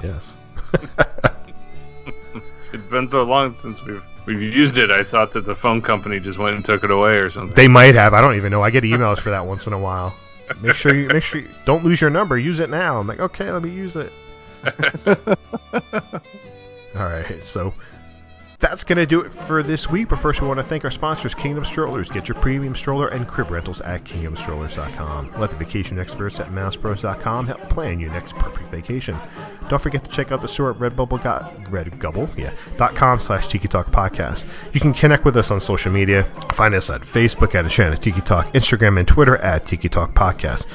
Yes. 0.03 0.35
it's 2.77 2.85
been 2.85 3.09
so 3.09 3.23
long 3.23 3.53
since 3.53 3.83
we've 3.83 4.03
we've 4.25 4.41
used 4.41 4.77
it. 4.77 4.91
I 4.91 5.03
thought 5.03 5.31
that 5.31 5.45
the 5.45 5.55
phone 5.55 5.81
company 5.81 6.19
just 6.19 6.37
went 6.37 6.55
and 6.55 6.63
took 6.63 6.83
it 6.83 6.91
away 6.91 7.17
or 7.17 7.29
something. 7.29 7.55
They 7.55 7.67
might 7.67 7.95
have. 7.95 8.13
I 8.13 8.21
don't 8.21 8.35
even 8.35 8.51
know. 8.51 8.63
I 8.63 8.69
get 8.69 8.83
emails 8.83 9.19
for 9.19 9.31
that 9.31 9.45
once 9.45 9.67
in 9.67 9.73
a 9.73 9.79
while. 9.79 10.15
Make 10.61 10.75
sure 10.75 10.95
you 10.95 11.07
make 11.07 11.23
sure 11.23 11.41
you 11.41 11.49
don't 11.65 11.83
lose 11.83 11.99
your 11.99 12.09
number. 12.09 12.37
Use 12.37 12.59
it 12.59 12.69
now. 12.69 12.99
I'm 12.99 13.07
like, 13.07 13.19
okay, 13.19 13.51
let 13.51 13.61
me 13.63 13.69
use 13.69 13.95
it. 13.95 14.13
All 16.95 17.05
right, 17.05 17.43
so 17.43 17.73
that's 18.59 18.83
gonna 18.83 19.05
do 19.05 19.21
it 19.21 19.31
for 19.31 19.61
this 19.61 19.89
week. 19.89 20.09
But 20.09 20.19
first, 20.19 20.41
we 20.41 20.47
want 20.47 20.59
to 20.59 20.65
thank 20.65 20.83
our 20.83 20.91
sponsors, 20.91 21.35
Kingdom 21.35 21.63
Strollers. 21.63 22.09
Get 22.09 22.27
your 22.27 22.39
premium 22.39 22.75
stroller 22.75 23.07
and 23.07 23.27
crib 23.27 23.51
rentals 23.51 23.81
at 23.81 24.03
KingdomStrollers.com. 24.03 25.33
Let 25.37 25.51
the 25.51 25.55
vacation 25.57 25.99
experts 25.99 26.39
at 26.39 26.49
MousePros.com 26.49 27.47
help 27.47 27.69
plan 27.69 27.99
your 27.99 28.11
next 28.11 28.35
perfect 28.35 28.69
vacation. 28.69 29.17
Don't 29.69 29.81
forget 29.81 30.03
to 30.03 30.09
check 30.09 30.31
out 30.31 30.41
the 30.41 30.47
store 30.47 30.71
at 30.71 30.77
Redbubble 30.77 31.21
got 31.21 31.53
Redgubble, 31.65 32.35
yeah, 32.37 32.53
dot 32.77 32.95
com 32.95 33.19
slash 33.19 33.47
Tiki 33.47 33.67
Talk 33.67 33.87
Podcast. 33.87 34.45
You 34.73 34.79
can 34.79 34.93
connect 34.93 35.25
with 35.25 35.37
us 35.37 35.51
on 35.51 35.61
social 35.61 35.91
media. 35.91 36.23
Find 36.53 36.73
us 36.73 36.89
at 36.89 37.01
Facebook 37.01 37.53
at 37.53 37.69
Channel 37.69 37.97
Tiki 37.97 38.21
Talk, 38.21 38.51
Instagram 38.53 38.97
and 38.97 39.07
Twitter 39.07 39.37
at 39.37 39.65
Tiki 39.65 39.89
Talk 39.89 40.13
Podcast. 40.13 40.65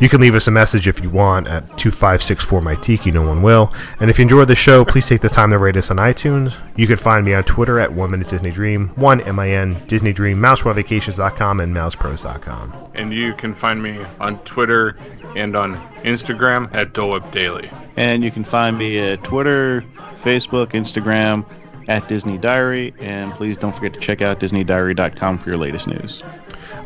You 0.00 0.08
can 0.08 0.20
leave 0.20 0.34
us 0.34 0.48
a 0.48 0.50
message 0.50 0.88
if 0.88 1.00
you 1.02 1.10
want 1.10 1.46
at 1.46 1.62
2564 1.78 2.62
my 2.62 2.74
Tiki, 2.76 3.10
no 3.10 3.22
one 3.22 3.42
will. 3.42 3.72
And 4.00 4.10
if 4.10 4.18
you 4.18 4.22
enjoyed 4.22 4.48
the 4.48 4.56
show, 4.56 4.84
please 4.84 5.06
take 5.06 5.20
the 5.20 5.28
time 5.28 5.50
to 5.50 5.58
rate 5.58 5.76
us 5.76 5.90
on 5.90 5.98
iTunes. 5.98 6.56
You 6.76 6.86
can 6.86 6.96
find 6.96 7.27
me 7.28 7.34
on 7.34 7.44
Twitter 7.44 7.78
at 7.78 7.92
One 7.92 8.10
Minute 8.10 8.28
Disney 8.28 8.50
Dream, 8.50 8.88
one 8.96 9.20
M 9.20 9.38
I 9.38 9.50
N 9.50 9.82
Disney 9.86 10.12
Dream, 10.12 10.38
MouseWorldVacations.com, 10.38 11.60
and 11.60 11.74
MousePros.com. 11.74 12.90
and 12.94 13.12
you 13.12 13.34
can 13.34 13.54
find 13.54 13.82
me 13.82 14.04
on 14.20 14.38
Twitter 14.40 14.96
and 15.36 15.54
on 15.56 15.76
Instagram 16.04 16.72
at 16.74 16.92
Dolip 16.94 17.30
Daily. 17.30 17.70
And 17.96 18.22
you 18.24 18.30
can 18.30 18.44
find 18.44 18.78
me 18.78 18.98
at 18.98 19.22
Twitter, 19.24 19.84
Facebook, 20.22 20.68
Instagram, 20.72 21.44
at 21.88 22.08
Disney 22.08 22.38
Diary. 22.38 22.94
And 23.00 23.32
please 23.32 23.56
don't 23.56 23.74
forget 23.74 23.92
to 23.94 24.00
check 24.00 24.20
out 24.22 24.40
DisneyDiary.com 24.40 25.38
for 25.38 25.48
your 25.50 25.58
latest 25.58 25.86
news. 25.86 26.22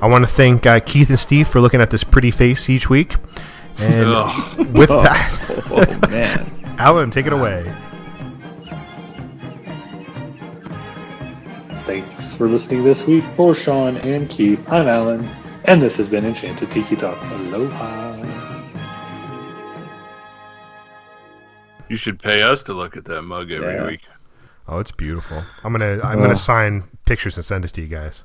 I 0.00 0.09
want 0.09 0.24
to 0.28 0.31
thank 0.35 0.66
uh, 0.66 0.81
Keith 0.81 1.09
and 1.11 1.18
Steve 1.18 1.46
for 1.48 1.61
looking 1.61 1.81
at 1.81 1.90
this 1.90 2.02
pretty 2.05 2.31
face 2.31 2.68
each 2.68 2.88
week. 2.90 3.14
And 3.78 4.74
with 4.76 4.88
that, 4.88 5.64
Oh, 5.70 6.09
man. 6.09 6.74
Alan, 6.78 7.11
take 7.11 7.26
it 7.26 7.33
away. 7.33 7.72
Thanks 11.84 12.32
for 12.32 12.46
listening 12.46 12.84
this 12.84 13.06
week. 13.06 13.24
For 13.36 13.54
Sean 13.54 13.96
and 13.98 14.28
Keith, 14.28 14.64
I'm 14.70 14.86
Alan, 14.86 15.28
and 15.64 15.82
this 15.82 15.96
has 15.96 16.08
been 16.08 16.24
Enchanted 16.24 16.70
Tiki 16.70 16.94
Talk. 16.96 17.18
Aloha. 17.32 18.10
You 21.88 21.96
should 21.96 22.18
pay 22.20 22.42
us 22.42 22.62
to 22.64 22.72
look 22.72 22.96
at 22.96 23.04
that 23.06 23.22
mug 23.22 23.50
every 23.50 23.74
Yeah. 23.74 23.86
week. 23.86 24.02
Oh, 24.68 24.78
it's 24.78 24.92
beautiful. 24.92 25.42
I'm 25.64 25.72
gonna 25.72 26.00
I'm 26.02 26.18
gonna 26.20 26.32
oh. 26.32 26.36
sign 26.36 26.84
pictures 27.04 27.36
and 27.36 27.44
send 27.44 27.64
it 27.64 27.72
to 27.74 27.82
you 27.82 27.88
guys. 27.88 28.24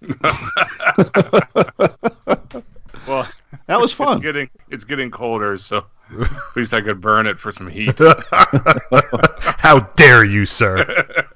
Well, 3.06 3.28
That 3.66 3.78
was 3.78 3.90
it's 3.90 3.98
fun. 3.98 4.20
getting 4.20 4.48
it's 4.70 4.84
getting 4.84 5.10
colder, 5.10 5.58
so 5.58 5.84
at 6.20 6.30
least 6.56 6.72
I 6.72 6.80
could 6.80 7.02
burn 7.02 7.26
it 7.26 7.38
for 7.38 7.52
some 7.52 7.68
heat. 7.68 7.98
How 8.30 9.80
dare 9.96 10.24
you, 10.24 10.46
sir? 10.46 11.26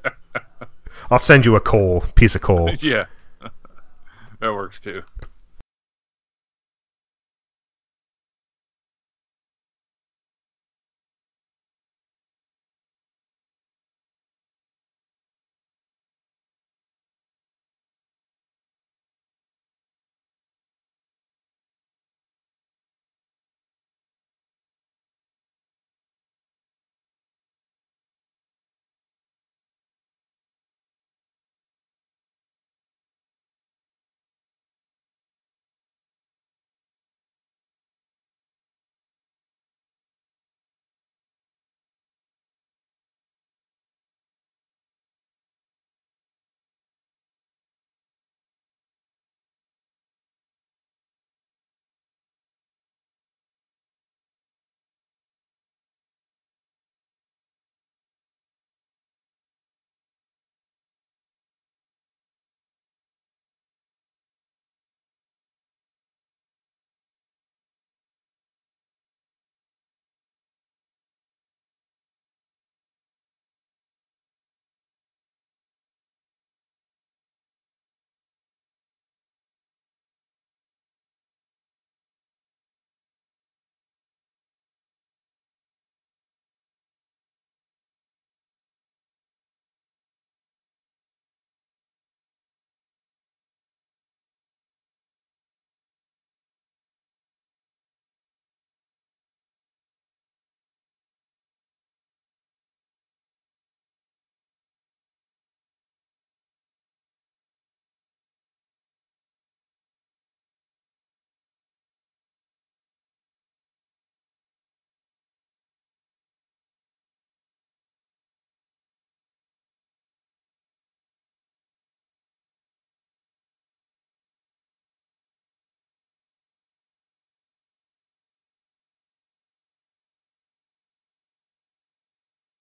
I'll 1.11 1.19
send 1.19 1.45
you 1.45 1.57
a 1.57 1.61
coal, 1.61 2.05
piece 2.15 2.35
of 2.35 2.43
coal. 2.43 2.71
yeah, 2.81 3.07
that 4.41 4.53
works 4.53 4.81
too. 4.81 5.03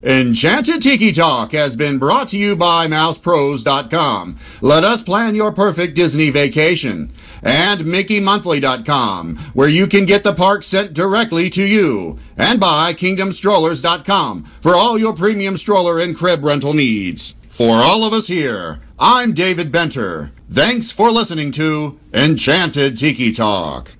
Enchanted 0.08 0.82
Tiki 0.82 1.12
Talk 1.12 1.51
has 1.51 1.76
been 1.76 1.99
brought 1.99 2.30
to 2.30 2.39
you 2.39 2.55
by 2.55 2.88
MousePros.com. 2.88 4.38
Let 4.62 4.86
us 4.86 5.03
plan 5.03 5.36
your 5.36 5.51
perfect 5.51 5.95
Disney 5.95 6.30
vacation. 6.30 7.12
And 7.43 7.82
MickeyMonthly.com, 7.82 9.36
where 9.53 9.68
you 9.68 9.86
can 9.86 10.05
get 10.05 10.24
the 10.24 10.32
park 10.32 10.64
sent 10.64 10.93
directly 10.93 11.49
to 11.49 11.68
you. 11.68 12.18
And 12.38 12.58
by 12.58 12.93
KingdomStrollers.com 12.93 14.43
for 14.43 14.76
all 14.76 14.97
your 14.97 15.14
premium 15.14 15.58
stroller 15.58 15.99
and 15.99 16.16
crib 16.16 16.41
rental 16.41 16.74
needs. 16.74 17.36
For 17.49 17.76
all 17.76 18.05
of 18.05 18.14
us 18.14 18.30
here, 18.30 18.80
I'm 18.97 19.34
David 19.34 19.74
Benter. 19.74 20.32
Thanks 20.49 20.89
for 20.89 21.12
listening 21.12 21.51
to 21.51 21.99
Enchanted 22.14 22.95
Tiki 22.95 23.34
Talk. 23.34 23.93